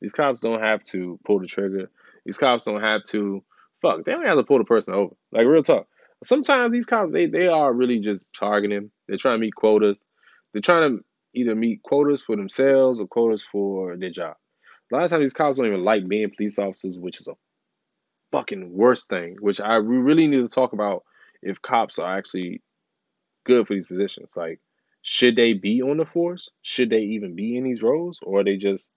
These 0.00 0.12
cops 0.12 0.40
don't 0.40 0.60
have 0.60 0.82
to 0.84 1.20
pull 1.24 1.40
the 1.40 1.46
trigger. 1.46 1.90
These 2.24 2.38
cops 2.38 2.64
don't 2.64 2.80
have 2.80 3.04
to 3.10 3.44
fuck. 3.80 4.04
They 4.04 4.12
don't 4.12 4.24
have 4.24 4.38
to 4.38 4.44
pull 4.44 4.58
the 4.58 4.64
person 4.64 4.94
over. 4.94 5.14
Like 5.32 5.46
real 5.46 5.62
talk. 5.62 5.86
Sometimes 6.24 6.72
these 6.72 6.86
cops 6.86 7.12
they 7.12 7.26
they 7.26 7.46
are 7.46 7.72
really 7.72 8.00
just 8.00 8.26
targeting. 8.38 8.90
They're 9.06 9.18
trying 9.18 9.36
to 9.36 9.40
meet 9.40 9.54
quotas. 9.54 10.00
They're 10.52 10.62
trying 10.62 10.90
to 10.90 11.04
either 11.34 11.54
meet 11.54 11.82
quotas 11.82 12.22
for 12.22 12.36
themselves 12.36 12.98
or 12.98 13.06
quotas 13.06 13.44
for 13.44 13.96
their 13.96 14.10
job. 14.10 14.34
A 14.90 14.96
lot 14.96 15.04
of 15.04 15.10
times 15.10 15.22
these 15.22 15.32
cops 15.32 15.58
don't 15.58 15.66
even 15.66 15.84
like 15.84 16.06
being 16.08 16.30
police 16.36 16.58
officers, 16.58 16.98
which 16.98 17.20
is 17.20 17.28
a 17.28 17.36
fucking 18.32 18.72
worst 18.72 19.08
thing. 19.08 19.36
Which 19.40 19.60
I 19.60 19.78
we 19.78 19.96
really 19.96 20.26
need 20.26 20.42
to 20.42 20.48
talk 20.48 20.72
about 20.72 21.04
if 21.42 21.62
cops 21.62 21.98
are 21.98 22.18
actually 22.18 22.62
good 23.44 23.66
for 23.66 23.74
these 23.74 23.86
positions. 23.86 24.32
Like, 24.36 24.60
should 25.02 25.36
they 25.36 25.52
be 25.54 25.82
on 25.82 25.96
the 25.96 26.04
force? 26.04 26.50
Should 26.62 26.90
they 26.90 27.00
even 27.00 27.36
be 27.36 27.56
in 27.56 27.64
these 27.64 27.82
roles, 27.82 28.20
or 28.22 28.40
are 28.40 28.44
they 28.44 28.56
just 28.56 28.90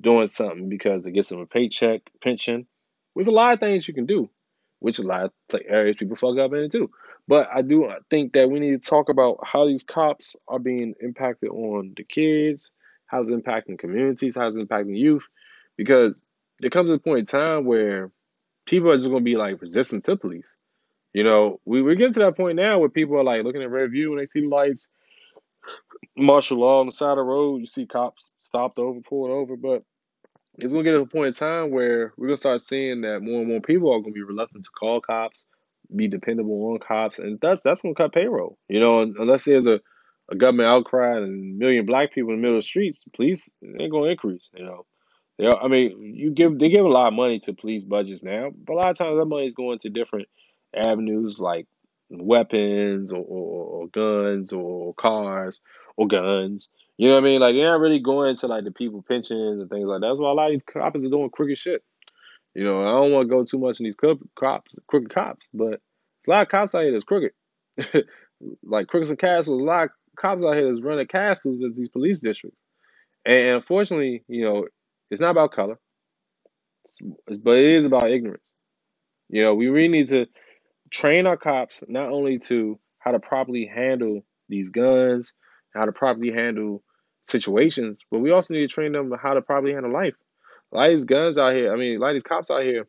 doing 0.00 0.26
something 0.26 0.68
because 0.68 1.06
it 1.06 1.12
gets 1.12 1.28
them 1.28 1.40
a 1.40 1.46
paycheck, 1.46 2.02
pension? 2.22 2.66
There's 3.14 3.28
a 3.28 3.32
lot 3.32 3.54
of 3.54 3.60
things 3.60 3.86
you 3.86 3.94
can 3.94 4.06
do, 4.06 4.28
which 4.80 4.98
a 4.98 5.02
lot 5.02 5.24
of 5.24 5.60
areas 5.66 5.96
people 5.96 6.16
fuck 6.16 6.38
up 6.38 6.52
in 6.52 6.70
too. 6.70 6.90
But 7.28 7.48
I 7.52 7.62
do 7.62 7.90
think 8.10 8.34
that 8.34 8.50
we 8.50 8.60
need 8.60 8.82
to 8.82 8.88
talk 8.88 9.08
about 9.08 9.38
how 9.42 9.66
these 9.66 9.84
cops 9.84 10.36
are 10.46 10.58
being 10.58 10.94
impacted 11.00 11.50
on 11.50 11.94
the 11.96 12.04
kids, 12.04 12.70
how's 13.06 13.28
it 13.28 13.44
impacting 13.44 13.78
communities, 13.78 14.36
how's 14.36 14.54
it 14.54 14.68
impacting 14.68 14.96
youth, 14.96 15.24
because 15.76 16.22
there 16.60 16.70
comes 16.70 16.90
a 16.90 16.98
point 16.98 17.20
in 17.20 17.26
time 17.26 17.64
where 17.64 18.10
people 18.66 18.90
are 18.90 18.96
just 18.96 19.08
gonna 19.08 19.20
be 19.20 19.36
like 19.36 19.60
resistant 19.60 20.04
to 20.04 20.16
police. 20.16 20.52
You 21.12 21.24
know, 21.24 21.60
we, 21.64 21.82
we're 21.82 21.94
getting 21.94 22.14
to 22.14 22.20
that 22.20 22.36
point 22.36 22.56
now 22.56 22.78
where 22.78 22.90
people 22.90 23.16
are 23.16 23.24
like 23.24 23.42
looking 23.42 23.62
at 23.62 23.70
Red 23.70 23.90
View 23.90 24.12
and 24.12 24.20
they 24.20 24.26
see 24.26 24.46
lights, 24.46 24.88
martial 26.16 26.58
law 26.58 26.80
on 26.80 26.86
the 26.86 26.92
side 26.92 27.12
of 27.12 27.16
the 27.16 27.22
road, 27.22 27.60
you 27.60 27.66
see 27.66 27.86
cops 27.86 28.30
stopped 28.38 28.78
over, 28.78 29.00
pulled 29.00 29.30
over, 29.30 29.56
but 29.56 29.82
it's 30.58 30.72
gonna 30.72 30.84
get 30.84 30.92
to 30.92 31.00
a 31.00 31.06
point 31.06 31.28
in 31.28 31.32
time 31.34 31.70
where 31.70 32.12
we're 32.16 32.28
gonna 32.28 32.36
start 32.36 32.60
seeing 32.60 33.02
that 33.02 33.20
more 33.20 33.40
and 33.40 33.48
more 33.48 33.60
people 33.60 33.92
are 33.92 34.00
gonna 34.00 34.12
be 34.12 34.22
reluctant 34.22 34.64
to 34.64 34.70
call 34.70 35.00
cops, 35.00 35.44
be 35.94 36.08
dependable 36.08 36.72
on 36.72 36.78
cops, 36.78 37.18
and 37.18 37.38
that's 37.40 37.62
that's 37.62 37.82
gonna 37.82 37.94
cut 37.94 38.12
payroll. 38.12 38.58
You 38.68 38.80
know, 38.80 39.00
unless 39.00 39.44
there's 39.44 39.66
a, 39.66 39.80
a 40.30 40.36
government 40.36 40.68
outcry 40.68 41.16
and 41.16 41.24
a 41.24 41.58
million 41.58 41.86
black 41.86 42.12
people 42.12 42.30
in 42.30 42.36
the 42.36 42.42
middle 42.42 42.56
of 42.56 42.62
the 42.62 42.66
streets, 42.66 43.06
police 43.14 43.50
ain't 43.62 43.92
gonna 43.92 44.10
increase. 44.10 44.50
You 44.54 44.64
know, 44.64 44.86
they 45.38 45.46
I 45.46 45.68
mean, 45.68 46.14
you 46.14 46.30
give 46.30 46.58
they 46.58 46.68
give 46.68 46.84
a 46.84 46.88
lot 46.88 47.08
of 47.08 47.14
money 47.14 47.38
to 47.40 47.52
police 47.52 47.84
budgets 47.84 48.22
now, 48.22 48.50
but 48.56 48.74
a 48.74 48.76
lot 48.76 48.90
of 48.90 48.96
times 48.96 49.18
that 49.18 49.26
money 49.26 49.46
is 49.46 49.54
going 49.54 49.78
to 49.80 49.90
different 49.90 50.28
avenues 50.74 51.38
like 51.40 51.66
weapons 52.10 53.12
or, 53.12 53.18
or, 53.18 53.64
or 53.64 53.88
guns 53.88 54.52
or 54.52 54.94
cars 54.94 55.60
or 55.96 56.06
guns. 56.06 56.68
You 56.96 57.08
know 57.08 57.14
what 57.14 57.24
I 57.24 57.24
mean? 57.24 57.40
Like 57.40 57.54
they're 57.54 57.70
not 57.70 57.80
really 57.80 58.00
going 58.00 58.36
to 58.36 58.46
like 58.46 58.64
the 58.64 58.70
people 58.70 59.04
pensions 59.06 59.60
and 59.60 59.68
things 59.68 59.86
like 59.86 60.00
that. 60.00 60.08
That's 60.08 60.20
why 60.20 60.30
a 60.30 60.32
lot 60.32 60.46
of 60.46 60.52
these 60.52 60.62
cops 60.62 61.02
are 61.02 61.08
doing 61.08 61.30
crooked 61.30 61.58
shit. 61.58 61.82
You 62.54 62.64
know, 62.64 62.80
I 62.82 62.92
don't 62.92 63.12
want 63.12 63.28
to 63.28 63.34
go 63.34 63.44
too 63.44 63.58
much 63.58 63.80
in 63.80 63.84
these 63.84 63.96
cops, 63.96 64.78
crooked 64.86 65.14
cops, 65.14 65.46
but 65.52 65.74
a 66.26 66.30
lot 66.30 66.42
of 66.42 66.48
cops 66.48 66.74
out 66.74 66.82
here 66.82 66.92
that's 66.92 67.04
crooked. 67.04 67.32
like 68.62 68.86
crooked 68.86 69.10
and 69.10 69.18
castles, 69.18 69.60
a 69.60 69.64
lot 69.64 69.84
of 69.84 69.90
cops 70.16 70.44
out 70.44 70.54
here 70.54 70.70
that's 70.70 70.82
running 70.82 71.06
castles 71.06 71.62
at 71.62 71.74
these 71.74 71.88
police 71.88 72.20
districts. 72.20 72.58
And 73.24 73.56
unfortunately, 73.56 74.24
you 74.28 74.44
know, 74.44 74.66
it's 75.10 75.20
not 75.20 75.30
about 75.30 75.52
color, 75.52 75.78
but 77.42 77.56
it 77.56 77.64
is 77.64 77.86
about 77.86 78.10
ignorance. 78.10 78.54
You 79.28 79.42
know, 79.42 79.54
we 79.54 79.68
really 79.68 79.88
need 79.88 80.08
to 80.10 80.26
train 80.90 81.26
our 81.26 81.36
cops 81.36 81.82
not 81.88 82.10
only 82.10 82.38
to 82.38 82.78
how 82.98 83.12
to 83.12 83.18
properly 83.18 83.66
handle 83.66 84.22
these 84.48 84.68
guns, 84.68 85.34
how 85.74 85.84
to 85.84 85.92
properly 85.92 86.30
handle 86.32 86.82
situations, 87.22 88.04
but 88.10 88.20
we 88.20 88.30
also 88.30 88.54
need 88.54 88.68
to 88.68 88.68
train 88.68 88.92
them 88.92 89.12
how 89.20 89.34
to 89.34 89.42
properly 89.42 89.72
handle 89.72 89.92
life. 89.92 90.14
A 90.72 90.76
lot 90.76 90.90
of 90.90 90.96
these 90.96 91.04
guns 91.04 91.38
out 91.38 91.54
here, 91.54 91.72
I 91.72 91.76
mean, 91.76 91.96
a 91.96 92.00
lot 92.00 92.10
of 92.10 92.14
these 92.14 92.22
cops 92.22 92.50
out 92.50 92.62
here, 92.62 92.86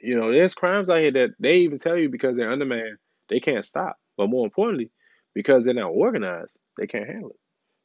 you 0.00 0.18
know, 0.18 0.32
there's 0.32 0.54
crimes 0.54 0.90
out 0.90 0.98
here 0.98 1.12
that 1.12 1.30
they 1.38 1.58
even 1.58 1.78
tell 1.78 1.96
you 1.96 2.08
because 2.08 2.36
they're 2.36 2.50
undermanned, 2.50 2.98
they 3.28 3.40
can't 3.40 3.64
stop. 3.64 3.96
But 4.16 4.28
more 4.28 4.44
importantly, 4.44 4.90
because 5.34 5.64
they're 5.64 5.74
not 5.74 5.88
organized, 5.88 6.56
they 6.78 6.86
can't 6.86 7.06
handle 7.06 7.30
it. 7.30 7.40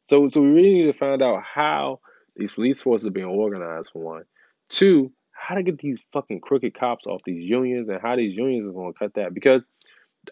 So, 0.06 0.27
so 0.27 0.41
we 0.41 0.50
really 0.50 0.74
need 0.74 0.91
to 0.91 0.98
find 0.98 1.22
out 1.22 1.44
how 1.44 2.00
these 2.36 2.53
police 2.53 2.82
forces 2.82 3.08
are 3.08 3.12
being 3.12 3.27
organized 3.27 3.91
for 3.91 4.01
one. 4.01 4.24
Two, 4.70 5.12
how 5.32 5.56
to 5.56 5.63
get 5.63 5.79
these 5.79 6.00
fucking 6.13 6.41
crooked 6.41 6.74
cops 6.74 7.08
off 7.08 7.22
these 7.25 7.48
unions 7.48 7.89
and 7.89 8.01
how 8.01 8.15
these 8.15 8.34
unions 8.34 8.65
are 8.65 8.72
going 8.72 8.94
to 8.94 9.00
cut 9.00 9.13
that. 9.15 9.34
Because 9.34 9.62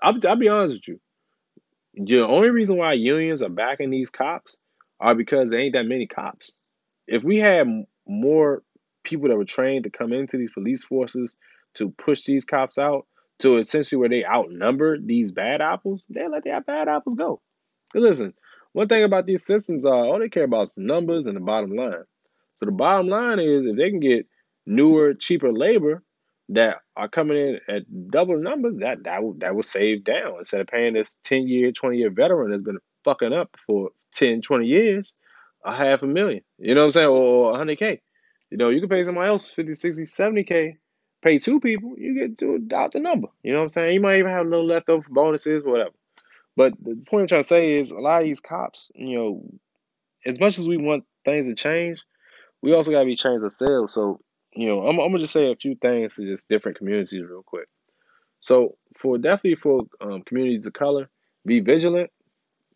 I'll, 0.02 0.16
I'll 0.28 0.36
be 0.36 0.50
honest 0.50 0.76
with 0.76 0.88
you, 0.88 1.00
the 1.94 2.26
only 2.26 2.50
reason 2.50 2.78
why 2.78 2.94
unions 2.94 3.42
are 3.42 3.50
backing 3.50 3.90
these 3.90 4.10
cops 4.10 4.58
are 5.00 5.16
because 5.16 5.50
there 5.50 5.60
ain't 5.60 5.74
that 5.74 5.86
many 5.86 6.08
cops. 6.08 6.54
If 7.08 7.24
we 7.24 7.38
had 7.38 7.68
more 8.08 8.64
people 9.04 9.30
that 9.30 9.38
were 9.38 9.46
trained 9.46 9.86
to 9.86 9.90
come 9.90 10.14
into 10.14 10.38
these 10.38 10.52
police 10.52 10.84
forces 10.84 11.38
to 11.76 11.90
push 11.90 12.24
these 12.24 12.46
cops 12.46 12.78
out 12.78 13.06
to 13.40 13.58
essentially 13.58 14.00
where 14.00 14.10
they 14.10 14.26
outnumber 14.26 14.98
these 15.00 15.32
bad 15.32 15.62
apples, 15.62 16.04
they 16.10 16.28
let 16.28 16.44
their 16.44 16.62
bad 16.62 16.88
apples 16.88 17.16
go. 17.16 17.42
Listen, 17.94 18.34
one 18.74 18.88
thing 18.88 19.04
about 19.04 19.26
these 19.26 19.46
systems 19.46 19.86
are 19.86 19.94
all 19.94 20.20
they 20.20 20.30
care 20.30 20.44
about 20.44 20.70
is 20.70 20.78
numbers 20.78 21.26
and 21.26 21.36
the 21.36 21.42
bottom 21.42 21.76
line. 21.76 22.04
So 22.56 22.66
the 22.66 22.72
bottom 22.72 23.08
line 23.08 23.40
is 23.40 23.66
if 23.66 23.78
they 23.78 23.90
can 23.90 24.00
get 24.00 24.28
newer, 24.66 25.14
cheaper 25.14 25.52
labor 25.52 26.04
that 26.50 26.78
are 26.96 27.08
coming 27.08 27.38
in 27.38 27.60
at 27.68 28.10
double 28.10 28.38
numbers, 28.38 28.78
that 28.80 29.04
that 29.04 29.24
will, 29.24 29.34
that 29.40 29.56
will 29.56 29.64
save 29.64 30.04
down 30.04 30.38
instead 30.40 30.62
of 30.62 30.68
paying 30.68 30.94
this 30.94 31.18
10 31.24 31.48
year, 31.48 31.72
20 31.72 31.98
year 31.98 32.10
veteran 32.10 32.52
that's 32.52 32.64
been 32.64 32.80
fucking 33.04 33.34
up 33.34 33.56
for 33.66 33.92
10, 34.14 34.42
20 34.42 34.66
years, 34.66 35.14
a 35.64 35.76
half 35.76 36.02
a 36.02 36.08
million. 36.08 36.42
You 36.58 36.76
know 36.76 36.82
what 36.82 36.86
I'm 36.86 36.92
saying? 36.92 37.08
Or, 37.08 37.54
100K. 37.54 38.00
You 38.50 38.58
know, 38.58 38.70
you 38.70 38.80
can 38.80 38.90
pay 38.90 39.04
somebody 39.04 39.28
else 39.28 39.48
50, 39.48 39.74
60, 39.76 40.04
70K, 40.04 40.78
pay 41.28 41.40
two 41.40 41.60
people, 41.60 41.96
you 41.98 42.14
get 42.16 42.38
to 42.40 42.66
out 42.74 42.94
the 42.94 43.00
number. 43.00 43.28
You 43.44 43.52
know 43.52 43.60
what 43.60 43.64
I'm 43.64 43.70
saying? 43.70 43.94
You 43.96 44.00
might 44.00 44.20
even 44.20 44.32
have 44.32 44.46
a 44.46 44.50
little 44.50 44.66
leftover 44.66 45.06
bonuses, 45.10 45.64
whatever. 45.66 45.92
But 46.56 46.74
the 46.82 46.96
point 47.08 47.24
I'm 47.24 47.28
trying 47.28 47.42
to 47.42 47.48
say 47.48 47.74
is 47.74 47.92
a 47.92 48.00
lot 48.00 48.22
of 48.22 48.28
these 48.28 48.40
cops, 48.40 48.92
you 48.96 49.18
know, 49.18 49.60
as 50.26 50.40
much 50.40 50.58
as 50.58 50.68
we 50.68 50.78
want 50.78 51.04
things 51.26 51.46
to 51.46 51.56
change, 51.56 52.02
we 52.62 52.74
also 52.74 52.92
got 52.92 53.02
to 53.02 53.06
be 53.06 53.16
changed 53.16 53.44
ourselves. 53.44 53.94
So, 53.94 54.22
you 54.54 54.68
know, 54.68 54.88
I'm, 54.88 55.00
I'm 55.00 55.10
gonna 55.10 55.20
just 55.20 55.34
say 55.34 55.52
a 55.52 55.56
few 55.56 55.76
things 55.76 56.16
to 56.16 56.26
just 56.26 56.48
different 56.48 56.78
communities 56.78 57.24
real 57.30 57.44
quick. 57.44 57.68
So, 58.40 58.78
for 58.98 59.18
definitely 59.18 59.56
for 59.56 59.84
um, 60.02 60.24
communities 60.24 60.66
of 60.66 60.74
color, 60.74 61.10
be 61.46 61.60
vigilant. 61.60 62.10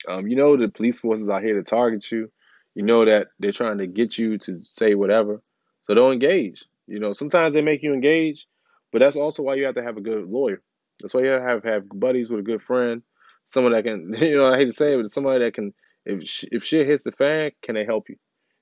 Um, 0.07 0.27
you 0.27 0.35
know, 0.35 0.57
the 0.57 0.67
police 0.67 0.99
forces 0.99 1.29
are 1.29 1.41
here 1.41 1.55
to 1.55 1.63
target 1.63 2.11
you. 2.11 2.31
You 2.75 2.83
know 2.83 3.05
that 3.05 3.27
they're 3.39 3.51
trying 3.51 3.79
to 3.79 3.87
get 3.87 4.17
you 4.17 4.37
to 4.39 4.61
say 4.63 4.93
whatever. 4.95 5.41
So 5.87 5.93
don't 5.93 6.13
engage. 6.13 6.65
You 6.91 6.99
know, 6.99 7.13
sometimes 7.13 7.53
they 7.53 7.61
make 7.61 7.83
you 7.83 7.93
engage, 7.93 8.45
but 8.91 8.99
that's 8.99 9.15
also 9.15 9.43
why 9.43 9.55
you 9.55 9.63
have 9.63 9.75
to 9.75 9.83
have 9.83 9.95
a 9.95 10.01
good 10.01 10.27
lawyer. 10.27 10.61
That's 10.99 11.13
why 11.13 11.21
you 11.21 11.29
have 11.29 11.63
to 11.63 11.69
have, 11.69 11.83
buddies 11.87 12.29
with 12.29 12.41
a 12.41 12.43
good 12.43 12.61
friend, 12.61 13.01
someone 13.45 13.71
that 13.71 13.85
can, 13.85 14.13
you 14.19 14.35
know, 14.35 14.53
I 14.53 14.57
hate 14.57 14.65
to 14.65 14.73
say 14.73 14.93
it, 14.93 14.97
but 14.97 15.09
somebody 15.09 15.45
that 15.45 15.53
can, 15.53 15.73
if 16.05 16.43
if 16.51 16.65
shit 16.65 16.87
hits 16.87 17.03
the 17.03 17.13
fan, 17.13 17.51
can 17.63 17.75
they 17.75 17.85
help 17.85 18.09
you? 18.09 18.17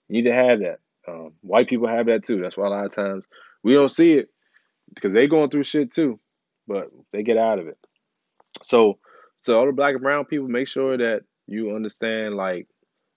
You 0.10 0.22
need 0.22 0.30
to 0.30 0.36
have 0.36 0.60
that. 0.60 0.80
Um, 1.08 1.34
white 1.42 1.68
people 1.68 1.88
have 1.88 2.06
that 2.06 2.24
too. 2.24 2.40
That's 2.40 2.56
why 2.56 2.68
a 2.68 2.70
lot 2.70 2.86
of 2.86 2.94
times 2.94 3.26
we 3.64 3.74
don't 3.74 3.90
see 3.90 4.14
it 4.14 4.30
because 4.94 5.12
they 5.12 5.26
going 5.26 5.50
through 5.50 5.64
shit 5.64 5.92
too, 5.92 6.20
but 6.68 6.90
they 7.12 7.24
get 7.24 7.38
out 7.38 7.58
of 7.58 7.68
it. 7.68 7.80
So, 8.62 9.00
so 9.42 9.58
all 9.58 9.66
the 9.66 9.72
black 9.72 9.94
and 9.96 10.04
brown 10.04 10.26
people, 10.26 10.48
make 10.48 10.68
sure 10.68 10.98
that 10.98 11.22
you 11.48 11.76
understand 11.76 12.36
like 12.36 12.68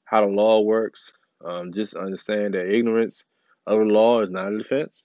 how 0.04 0.22
the 0.22 0.32
law 0.32 0.60
works. 0.60 1.12
Um, 1.44 1.72
just 1.72 1.96
understand 1.96 2.54
that 2.54 2.72
ignorance 2.72 3.26
of 3.66 3.78
the 3.78 3.84
law 3.84 4.20
is 4.20 4.30
not 4.30 4.52
a 4.52 4.58
defense, 4.58 5.04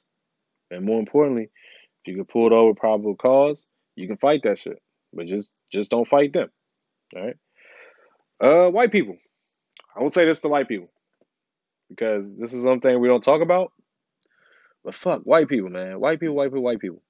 and 0.72 0.86
more 0.86 1.00
importantly, 1.00 1.44
if 1.44 2.08
you 2.08 2.18
get 2.18 2.30
pulled 2.30 2.54
over 2.54 2.74
probable 2.74 3.16
cause, 3.16 3.66
you 3.96 4.08
can 4.08 4.18
fight 4.18 4.44
that 4.44 4.60
shit, 4.60 4.82
but 5.14 5.28
just 5.28 5.52
just 5.72 5.92
don't 5.92 6.08
fight 6.08 6.34
them. 6.34 6.50
All 7.16 7.26
right. 7.26 7.38
Uh, 8.40 8.72
white 8.72 8.92
people. 8.92 9.18
I 9.96 10.02
will 10.02 10.10
say 10.10 10.26
this 10.26 10.42
to 10.42 10.48
white 10.48 10.68
people 10.68 10.90
because 11.90 12.36
this 12.36 12.54
is 12.54 12.64
something 12.64 13.00
we 13.00 13.08
don't 13.08 13.24
talk 13.24 13.42
about. 13.42 13.72
But 14.84 14.96
fuck, 14.96 15.24
white 15.24 15.50
people, 15.50 15.70
man. 15.70 16.00
White 16.00 16.20
people, 16.20 16.36
white 16.36 16.50
people, 16.50 16.64
white 16.64 16.80
people. 16.80 17.02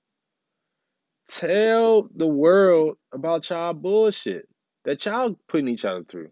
Tell 1.30 2.10
the 2.16 2.28
world 2.28 2.98
about 3.12 3.50
y'all 3.50 3.74
bullshit 3.74 4.48
that 4.86 5.06
y'all 5.06 5.38
putting 5.50 5.68
each 5.68 5.84
other 5.84 6.04
through. 6.04 6.30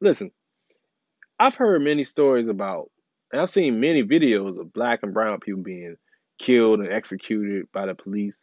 Listen, 0.00 0.30
I've 1.38 1.54
heard 1.54 1.82
many 1.82 2.04
stories 2.04 2.48
about, 2.48 2.90
and 3.32 3.40
I've 3.40 3.50
seen 3.50 3.80
many 3.80 4.02
videos 4.04 4.60
of 4.60 4.72
black 4.72 5.00
and 5.02 5.14
brown 5.14 5.40
people 5.40 5.62
being 5.62 5.96
killed 6.38 6.80
and 6.80 6.92
executed 6.92 7.66
by 7.72 7.86
the 7.86 7.94
police. 7.94 8.38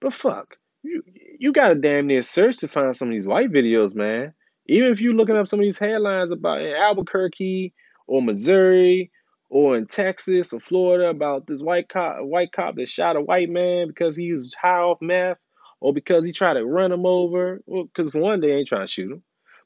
But 0.00 0.14
fuck, 0.14 0.56
you 0.82 1.02
you 1.38 1.52
gotta 1.52 1.74
damn 1.74 2.06
near 2.06 2.22
search 2.22 2.58
to 2.58 2.68
find 2.68 2.96
some 2.96 3.08
of 3.08 3.12
these 3.14 3.26
white 3.26 3.50
videos, 3.50 3.94
man. 3.94 4.34
Even 4.66 4.90
if 4.90 5.00
you're 5.00 5.14
looking 5.14 5.36
up 5.36 5.46
some 5.46 5.60
of 5.60 5.64
these 5.64 5.78
headlines 5.78 6.30
about 6.30 6.62
in 6.62 6.74
Albuquerque 6.74 7.74
or 8.06 8.22
Missouri 8.22 9.10
or 9.50 9.76
in 9.76 9.86
Texas 9.86 10.52
or 10.52 10.60
Florida 10.60 11.08
about 11.08 11.46
this 11.46 11.60
white 11.60 11.88
cop 11.88 12.16
white 12.20 12.52
cop 12.52 12.76
that 12.76 12.88
shot 12.88 13.16
a 13.16 13.20
white 13.20 13.50
man 13.50 13.88
because 13.88 14.16
he 14.16 14.32
was 14.32 14.54
high 14.54 14.78
off 14.78 14.98
meth 15.02 15.38
or 15.80 15.92
because 15.92 16.24
he 16.24 16.32
tried 16.32 16.54
to 16.54 16.64
run 16.64 16.92
him 16.92 17.04
over. 17.04 17.60
Well, 17.66 17.84
because 17.84 18.14
one, 18.14 18.40
they 18.40 18.52
ain't 18.52 18.68
trying 18.68 18.86
to 18.86 18.92
shoot 18.92 19.12
him, 19.12 19.22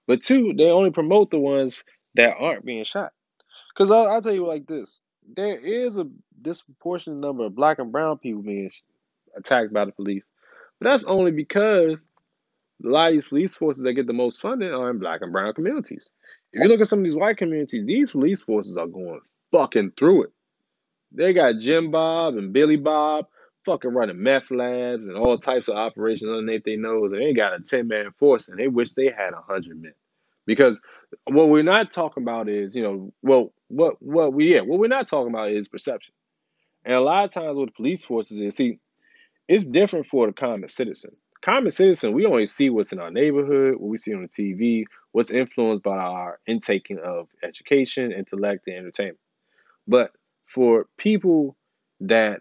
but 0.06 0.22
two, 0.22 0.52
they 0.54 0.64
only 0.64 0.90
promote 0.90 1.30
the 1.30 1.38
ones 1.38 1.84
that 2.14 2.36
aren't 2.38 2.64
being 2.64 2.84
shot. 2.84 3.12
Because 3.78 3.92
I'll, 3.92 4.08
I'll 4.08 4.22
tell 4.22 4.34
you 4.34 4.44
like 4.44 4.66
this: 4.66 5.00
there 5.36 5.56
is 5.56 5.96
a 5.96 6.08
disproportionate 6.42 7.20
number 7.20 7.44
of 7.44 7.54
black 7.54 7.78
and 7.78 7.92
brown 7.92 8.18
people 8.18 8.42
being 8.42 8.72
attacked 9.36 9.72
by 9.72 9.84
the 9.84 9.92
police, 9.92 10.24
but 10.80 10.90
that's 10.90 11.04
only 11.04 11.30
because 11.30 12.00
a 12.84 12.88
lot 12.88 13.08
of 13.08 13.12
these 13.12 13.24
police 13.24 13.54
forces 13.54 13.84
that 13.84 13.92
get 13.92 14.08
the 14.08 14.12
most 14.12 14.40
funding 14.40 14.72
are 14.72 14.90
in 14.90 14.98
black 14.98 15.20
and 15.22 15.32
brown 15.32 15.52
communities. 15.54 16.10
If 16.52 16.62
you 16.62 16.68
look 16.68 16.80
at 16.80 16.88
some 16.88 17.00
of 17.00 17.04
these 17.04 17.14
white 17.14 17.36
communities, 17.36 17.86
these 17.86 18.10
police 18.10 18.42
forces 18.42 18.76
are 18.76 18.86
going 18.88 19.20
fucking 19.52 19.92
through 19.96 20.24
it. 20.24 20.32
They 21.12 21.32
got 21.32 21.60
Jim 21.60 21.92
Bob 21.92 22.36
and 22.36 22.52
Billy 22.52 22.76
Bob 22.76 23.26
fucking 23.64 23.92
running 23.92 24.20
meth 24.20 24.50
labs 24.50 25.06
and 25.06 25.16
all 25.16 25.38
types 25.38 25.68
of 25.68 25.76
operations 25.76 26.30
underneath 26.30 26.64
their 26.64 26.78
nose, 26.78 27.12
and 27.12 27.20
they 27.20 27.26
ain't 27.26 27.36
got 27.36 27.54
a 27.54 27.60
10 27.60 27.86
man 27.86 28.10
force 28.18 28.48
and 28.48 28.58
they 28.58 28.66
wish 28.66 28.94
they 28.94 29.10
had 29.10 29.34
100 29.34 29.80
men. 29.80 29.94
Because 30.48 30.80
what 31.26 31.50
we're 31.50 31.62
not 31.62 31.92
talking 31.92 32.22
about 32.22 32.48
is, 32.48 32.74
you 32.74 32.82
know, 32.82 33.12
well, 33.22 33.52
what, 33.68 33.96
what 34.00 34.32
we, 34.32 34.54
yeah, 34.54 34.62
what 34.62 34.78
we're 34.78 34.88
not 34.88 35.06
talking 35.06 35.30
about 35.30 35.50
is 35.50 35.68
perception. 35.68 36.14
And 36.86 36.94
a 36.94 37.00
lot 37.02 37.26
of 37.26 37.32
times 37.34 37.54
with 37.54 37.74
police 37.74 38.02
forces 38.02 38.40
is, 38.40 38.56
see, 38.56 38.80
it's 39.46 39.66
different 39.66 40.06
for 40.06 40.26
the 40.26 40.32
common 40.32 40.70
citizen. 40.70 41.10
Common 41.42 41.70
citizen, 41.70 42.14
we 42.14 42.24
only 42.24 42.46
see 42.46 42.70
what's 42.70 42.92
in 42.94 42.98
our 42.98 43.10
neighborhood, 43.10 43.74
what 43.74 43.90
we 43.90 43.98
see 43.98 44.14
on 44.14 44.22
the 44.22 44.28
TV, 44.28 44.84
what's 45.12 45.30
influenced 45.30 45.82
by 45.82 45.98
our 45.98 46.40
intaking 46.46 46.98
of 46.98 47.28
education, 47.44 48.10
intellect, 48.10 48.66
and 48.68 48.76
entertainment. 48.76 49.20
But 49.86 50.12
for 50.46 50.86
people 50.96 51.58
that, 52.00 52.40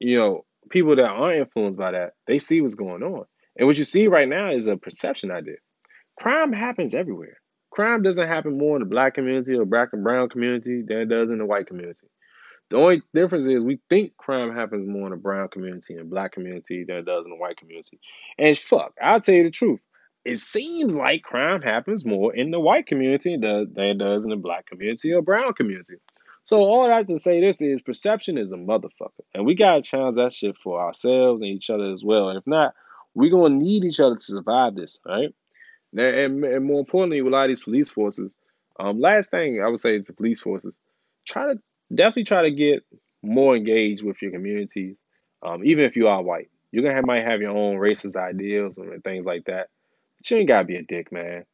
you 0.00 0.18
know, 0.18 0.44
people 0.68 0.96
that 0.96 1.06
aren't 1.08 1.38
influenced 1.38 1.78
by 1.78 1.92
that, 1.92 2.12
they 2.26 2.40
see 2.40 2.60
what's 2.60 2.74
going 2.74 3.02
on. 3.02 3.24
And 3.56 3.66
what 3.66 3.78
you 3.78 3.84
see 3.84 4.06
right 4.06 4.28
now 4.28 4.52
is 4.52 4.66
a 4.66 4.76
perception 4.76 5.30
idea. 5.30 5.56
Crime 6.18 6.52
happens 6.52 6.94
everywhere. 6.94 7.38
Crime 7.70 8.02
doesn't 8.02 8.26
happen 8.26 8.58
more 8.58 8.76
in 8.76 8.80
the 8.80 8.88
black 8.88 9.14
community 9.14 9.56
or 9.56 9.64
black 9.64 9.90
and 9.92 10.02
brown 10.02 10.28
community 10.28 10.82
than 10.86 10.98
it 10.98 11.08
does 11.08 11.30
in 11.30 11.38
the 11.38 11.46
white 11.46 11.68
community. 11.68 12.08
The 12.70 12.76
only 12.76 13.02
difference 13.14 13.46
is 13.46 13.62
we 13.62 13.78
think 13.88 14.16
crime 14.16 14.54
happens 14.54 14.88
more 14.88 15.06
in 15.06 15.12
the 15.12 15.16
brown 15.16 15.48
community 15.48 15.94
and 15.94 16.10
black 16.10 16.32
community 16.32 16.84
than 16.84 16.96
it 16.96 17.06
does 17.06 17.24
in 17.24 17.30
the 17.30 17.36
white 17.36 17.56
community. 17.56 18.00
And 18.36 18.58
fuck, 18.58 18.94
I'll 19.00 19.20
tell 19.20 19.36
you 19.36 19.44
the 19.44 19.50
truth. 19.50 19.80
It 20.24 20.38
seems 20.38 20.96
like 20.96 21.22
crime 21.22 21.62
happens 21.62 22.04
more 22.04 22.34
in 22.34 22.50
the 22.50 22.60
white 22.60 22.86
community 22.86 23.36
than 23.36 23.72
it 23.76 23.98
does 23.98 24.24
in 24.24 24.30
the 24.30 24.36
black 24.36 24.66
community 24.66 25.12
or 25.12 25.22
brown 25.22 25.54
community. 25.54 25.94
So 26.42 26.58
all 26.58 26.90
I 26.90 26.96
have 26.96 27.06
to 27.06 27.18
say 27.18 27.40
this 27.40 27.60
is 27.60 27.80
perception 27.80 28.36
is 28.36 28.52
a 28.52 28.56
motherfucker. 28.56 29.22
And 29.34 29.46
we 29.46 29.54
gotta 29.54 29.82
challenge 29.82 30.16
that 30.16 30.32
shit 30.32 30.56
for 30.62 30.80
ourselves 30.80 31.42
and 31.42 31.50
each 31.50 31.70
other 31.70 31.92
as 31.92 32.02
well. 32.04 32.28
And 32.28 32.38
if 32.38 32.46
not, 32.46 32.74
we're 33.14 33.30
gonna 33.30 33.54
need 33.54 33.84
each 33.84 34.00
other 34.00 34.16
to 34.16 34.22
survive 34.22 34.74
this, 34.74 34.98
right? 35.06 35.32
And, 35.92 36.44
and 36.44 36.64
more 36.64 36.80
importantly, 36.80 37.22
with 37.22 37.32
a 37.32 37.36
lot 37.36 37.44
of 37.44 37.48
these 37.48 37.62
police 37.62 37.90
forces, 37.90 38.34
um, 38.78 39.00
last 39.00 39.30
thing 39.30 39.62
I 39.62 39.68
would 39.68 39.80
say 39.80 40.00
to 40.00 40.12
police 40.12 40.40
forces, 40.40 40.76
try 41.26 41.52
to 41.52 41.60
definitely 41.94 42.24
try 42.24 42.42
to 42.42 42.50
get 42.50 42.84
more 43.22 43.56
engaged 43.56 44.04
with 44.04 44.20
your 44.22 44.30
communities, 44.30 44.96
um, 45.42 45.64
even 45.64 45.84
if 45.84 45.96
you 45.96 46.08
are 46.08 46.22
white. 46.22 46.50
You're 46.70 46.82
gonna 46.82 46.94
have, 46.94 47.06
might 47.06 47.24
have 47.24 47.40
your 47.40 47.56
own 47.56 47.76
racist 47.76 48.16
ideals 48.16 48.76
and 48.76 49.02
things 49.02 49.24
like 49.24 49.44
that, 49.46 49.68
but 50.16 50.30
you 50.30 50.36
ain't 50.36 50.48
gotta 50.48 50.66
be 50.66 50.76
a 50.76 50.82
dick, 50.82 51.10
man. 51.10 51.44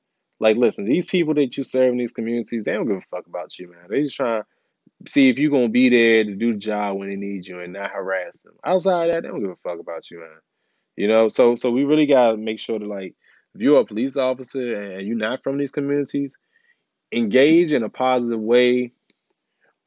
Like, 0.41 0.57
listen, 0.57 0.85
these 0.85 1.07
people 1.07 1.35
that 1.35 1.57
you 1.57 1.62
serve 1.64 1.93
in 1.93 1.99
these 1.99 2.11
communities, 2.11 2.64
they 2.64 2.73
don't 2.73 2.88
give 2.88 2.97
a 2.97 3.03
fuck 3.11 3.26
about 3.26 3.57
you, 3.59 3.71
man. 3.71 3.87
They 3.88 4.03
just 4.03 4.17
trying 4.17 4.43
to 4.43 5.11
see 5.11 5.29
if 5.29 5.38
you're 5.38 5.53
gonna 5.53 5.69
be 5.69 5.88
there 5.88 6.25
to 6.25 6.35
do 6.35 6.55
the 6.55 6.59
job 6.59 6.99
when 6.99 7.09
they 7.09 7.17
need 7.17 7.47
you 7.47 7.61
and 7.61 7.73
not 7.73 7.93
harass 7.93 8.41
them. 8.41 8.55
Outside 8.64 9.09
of 9.09 9.14
that, 9.14 9.23
they 9.23 9.29
don't 9.29 9.41
give 9.41 9.50
a 9.50 9.57
fuck 9.57 9.79
about 9.79 10.11
you, 10.11 10.19
man. 10.19 10.29
You 10.97 11.09
know, 11.09 11.29
so 11.29 11.55
so 11.55 11.71
we 11.71 11.85
really 11.85 12.07
gotta 12.07 12.37
make 12.37 12.59
sure 12.59 12.79
to 12.79 12.87
like, 12.87 13.14
if 13.55 13.61
you're 13.61 13.81
a 13.81 13.87
police 13.87 14.17
officer 14.17 14.93
and 14.93 15.07
you're 15.07 15.17
not 15.17 15.43
from 15.43 15.59
these 15.59 15.73
communities, 15.73 16.37
engage 17.13 17.73
in 17.73 17.83
a 17.83 17.89
positive 17.89 18.41
way 18.41 18.93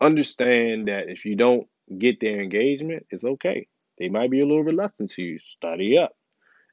understand 0.02 0.88
that 0.88 1.10
if 1.10 1.26
you 1.26 1.36
don't 1.36 1.68
get 1.98 2.20
their 2.20 2.42
engagement, 2.42 3.08
it's 3.10 3.24
okay. 3.24 3.68
They 3.98 4.10
might 4.10 4.32
be 4.32 4.42
a 4.42 4.46
little 4.46 4.64
reluctant 4.64 5.12
to 5.12 5.24
you. 5.24 5.40
Study 5.40 5.98
up. 5.98 6.12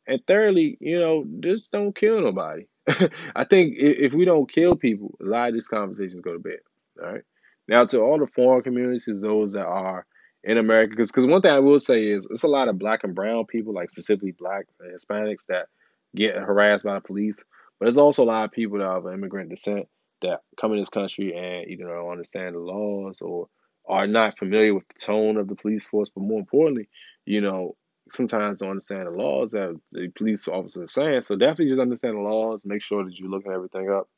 And 0.07 0.21
thirdly, 0.27 0.77
you 0.81 1.01
know, 1.01 1.25
just 1.41 1.73
don't 1.73 1.97
kill 1.97 2.21
nobody. 2.21 2.67
I 3.35 3.45
think 3.45 3.75
if 3.79 4.13
we 4.13 4.27
don't 4.27 4.51
kill 4.51 4.77
people, 4.77 5.17
a 5.23 5.25
lot 5.25 5.49
of 5.49 5.55
these 5.55 5.69
conversations 5.69 6.21
go 6.21 6.35
to 6.35 6.39
bed. 6.39 6.59
All 7.03 7.13
right. 7.13 7.23
Now, 7.67 7.87
to 7.87 8.01
all 8.01 8.19
the 8.19 8.27
foreign 8.27 8.63
communities, 8.63 9.21
those 9.23 9.55
that 9.55 9.65
are 9.65 10.05
in 10.43 10.59
America, 10.59 10.97
because 10.99 11.27
one 11.27 11.41
thing 11.41 11.51
I 11.51 11.61
will 11.61 11.79
say 11.79 12.09
is 12.09 12.29
it's 12.31 12.43
a 12.43 12.49
lot 12.49 12.69
of 12.69 12.79
black 12.79 13.05
and 13.05 13.15
brown 13.15 13.47
people, 13.47 13.73
like 13.73 13.89
specifically 13.89 14.33
black 14.33 14.67
and 14.81 14.93
Hispanics, 14.93 15.47
that 15.49 15.69
get 16.15 16.35
harassed 16.37 16.85
by 16.85 16.95
the 16.95 17.01
police. 17.01 17.43
But 17.79 17.87
there's 17.87 17.99
also 17.99 18.25
a 18.25 18.27
lot 18.27 18.45
of 18.45 18.53
people 18.53 18.79
that 18.79 18.87
have 18.87 19.07
immigrant 19.13 19.51
descent 19.51 19.89
that 20.23 20.41
come 20.61 20.73
in 20.73 20.79
this 20.79 20.89
country 20.89 21.35
and 21.37 21.71
either 21.71 21.85
don't 21.85 22.11
understand 22.11 22.55
the 22.55 22.61
laws 22.61 23.21
or 23.21 23.49
are 23.87 24.07
not 24.07 24.39
familiar 24.39 24.75
with 24.75 24.85
the 24.89 25.01
tone 25.01 25.37
of 25.37 25.49
the 25.49 25.55
police 25.55 25.85
force, 25.85 26.09
but 26.15 26.23
more 26.23 26.41
importantly, 26.41 26.89
you 27.27 27.41
know, 27.41 27.77
sometimes 28.11 28.61
don't 28.61 28.71
understand 28.71 29.07
the 29.07 29.11
laws 29.11 29.51
that 29.51 29.79
the 29.93 30.09
police 30.17 30.49
officers 30.49 30.85
are 30.85 30.89
saying. 30.89 31.23
So 31.23 31.37
definitely 31.37 31.69
just 31.69 31.81
understand 31.81 32.17
the 32.17 32.21
laws, 32.21 32.63
make 32.65 32.83
sure 32.83 33.05
that 33.05 33.19
you're 33.19 33.29
looking 33.29 33.53
everything 33.53 33.91
up, 33.91 34.09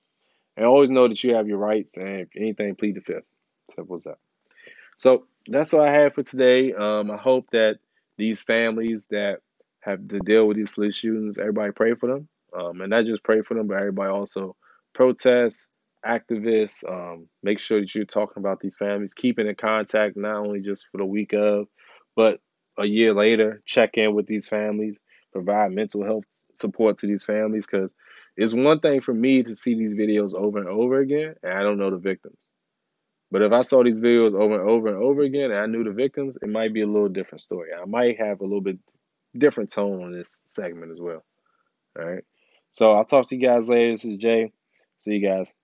and 0.56 0.66
always 0.66 0.90
know 0.90 1.08
that 1.08 1.22
you 1.22 1.34
have 1.34 1.48
your 1.48 1.58
rights. 1.58 1.96
And 1.96 2.20
if 2.20 2.28
anything, 2.36 2.76
plead 2.76 2.96
the 2.96 3.00
fifth. 3.00 3.24
Simple 3.74 3.96
as 3.96 4.04
that. 4.04 4.18
So 4.96 5.26
that's 5.46 5.74
all 5.74 5.82
I 5.82 5.92
have 5.92 6.14
for 6.14 6.22
today. 6.22 6.72
Um, 6.72 7.10
I 7.10 7.16
hope 7.16 7.50
that 7.50 7.78
these 8.16 8.42
families 8.42 9.08
that 9.10 9.40
have 9.86 10.08
to 10.08 10.18
deal 10.20 10.46
with 10.46 10.56
these 10.56 10.70
police 10.70 10.94
shootings, 10.94 11.38
everybody 11.38 11.72
pray 11.72 11.94
for 11.94 12.08
them, 12.08 12.28
um, 12.56 12.80
and 12.80 12.90
not 12.90 13.06
just 13.06 13.22
pray 13.22 13.42
for 13.42 13.54
them, 13.54 13.68
but 13.68 13.78
everybody 13.78 14.10
also 14.10 14.56
protest 14.94 15.66
activists. 16.04 16.84
Um, 16.88 17.28
make 17.42 17.58
sure 17.58 17.80
that 17.80 17.94
you're 17.94 18.04
talking 18.04 18.42
about 18.42 18.60
these 18.60 18.76
families, 18.76 19.14
keeping 19.14 19.46
in 19.46 19.54
contact 19.54 20.16
not 20.16 20.36
only 20.36 20.60
just 20.60 20.88
for 20.90 20.98
the 20.98 21.06
week 21.06 21.32
of, 21.32 21.68
but 22.14 22.40
a 22.78 22.84
year 22.84 23.14
later. 23.14 23.62
Check 23.64 23.96
in 23.96 24.14
with 24.14 24.26
these 24.26 24.48
families, 24.48 24.98
provide 25.32 25.72
mental 25.72 26.04
health 26.04 26.24
support 26.54 26.98
to 26.98 27.06
these 27.06 27.24
families 27.24 27.66
because 27.66 27.90
it's 28.36 28.52
one 28.52 28.80
thing 28.80 29.00
for 29.00 29.14
me 29.14 29.42
to 29.42 29.54
see 29.54 29.74
these 29.74 29.94
videos 29.94 30.34
over 30.34 30.58
and 30.58 30.68
over 30.68 30.98
again, 30.98 31.34
and 31.42 31.52
I 31.52 31.62
don't 31.62 31.78
know 31.78 31.90
the 31.90 31.98
victims. 31.98 32.38
But 33.30 33.42
if 33.42 33.52
I 33.52 33.62
saw 33.62 33.82
these 33.82 34.00
videos 34.00 34.34
over 34.34 34.60
and 34.60 34.68
over 34.68 34.88
and 34.88 34.96
over 34.96 35.22
again, 35.22 35.50
and 35.50 35.60
I 35.60 35.66
knew 35.66 35.84
the 35.84 35.90
victims, 35.90 36.36
it 36.40 36.48
might 36.48 36.72
be 36.72 36.82
a 36.82 36.86
little 36.86 37.08
different 37.08 37.40
story. 37.40 37.70
I 37.74 37.84
might 37.84 38.18
have 38.20 38.40
a 38.40 38.44
little 38.44 38.60
bit 38.60 38.78
different 39.36 39.70
tone 39.72 40.02
on 40.02 40.12
this 40.12 40.40
segment 40.46 40.92
as 40.92 41.00
well. 41.00 41.24
All 41.98 42.04
right. 42.04 42.24
So 42.72 42.92
I'll 42.92 43.04
talk 43.04 43.28
to 43.28 43.36
you 43.36 43.46
guys 43.46 43.68
later. 43.68 43.92
This 43.92 44.04
is 44.04 44.16
Jay. 44.18 44.52
See 44.98 45.14
you 45.14 45.26
guys. 45.26 45.54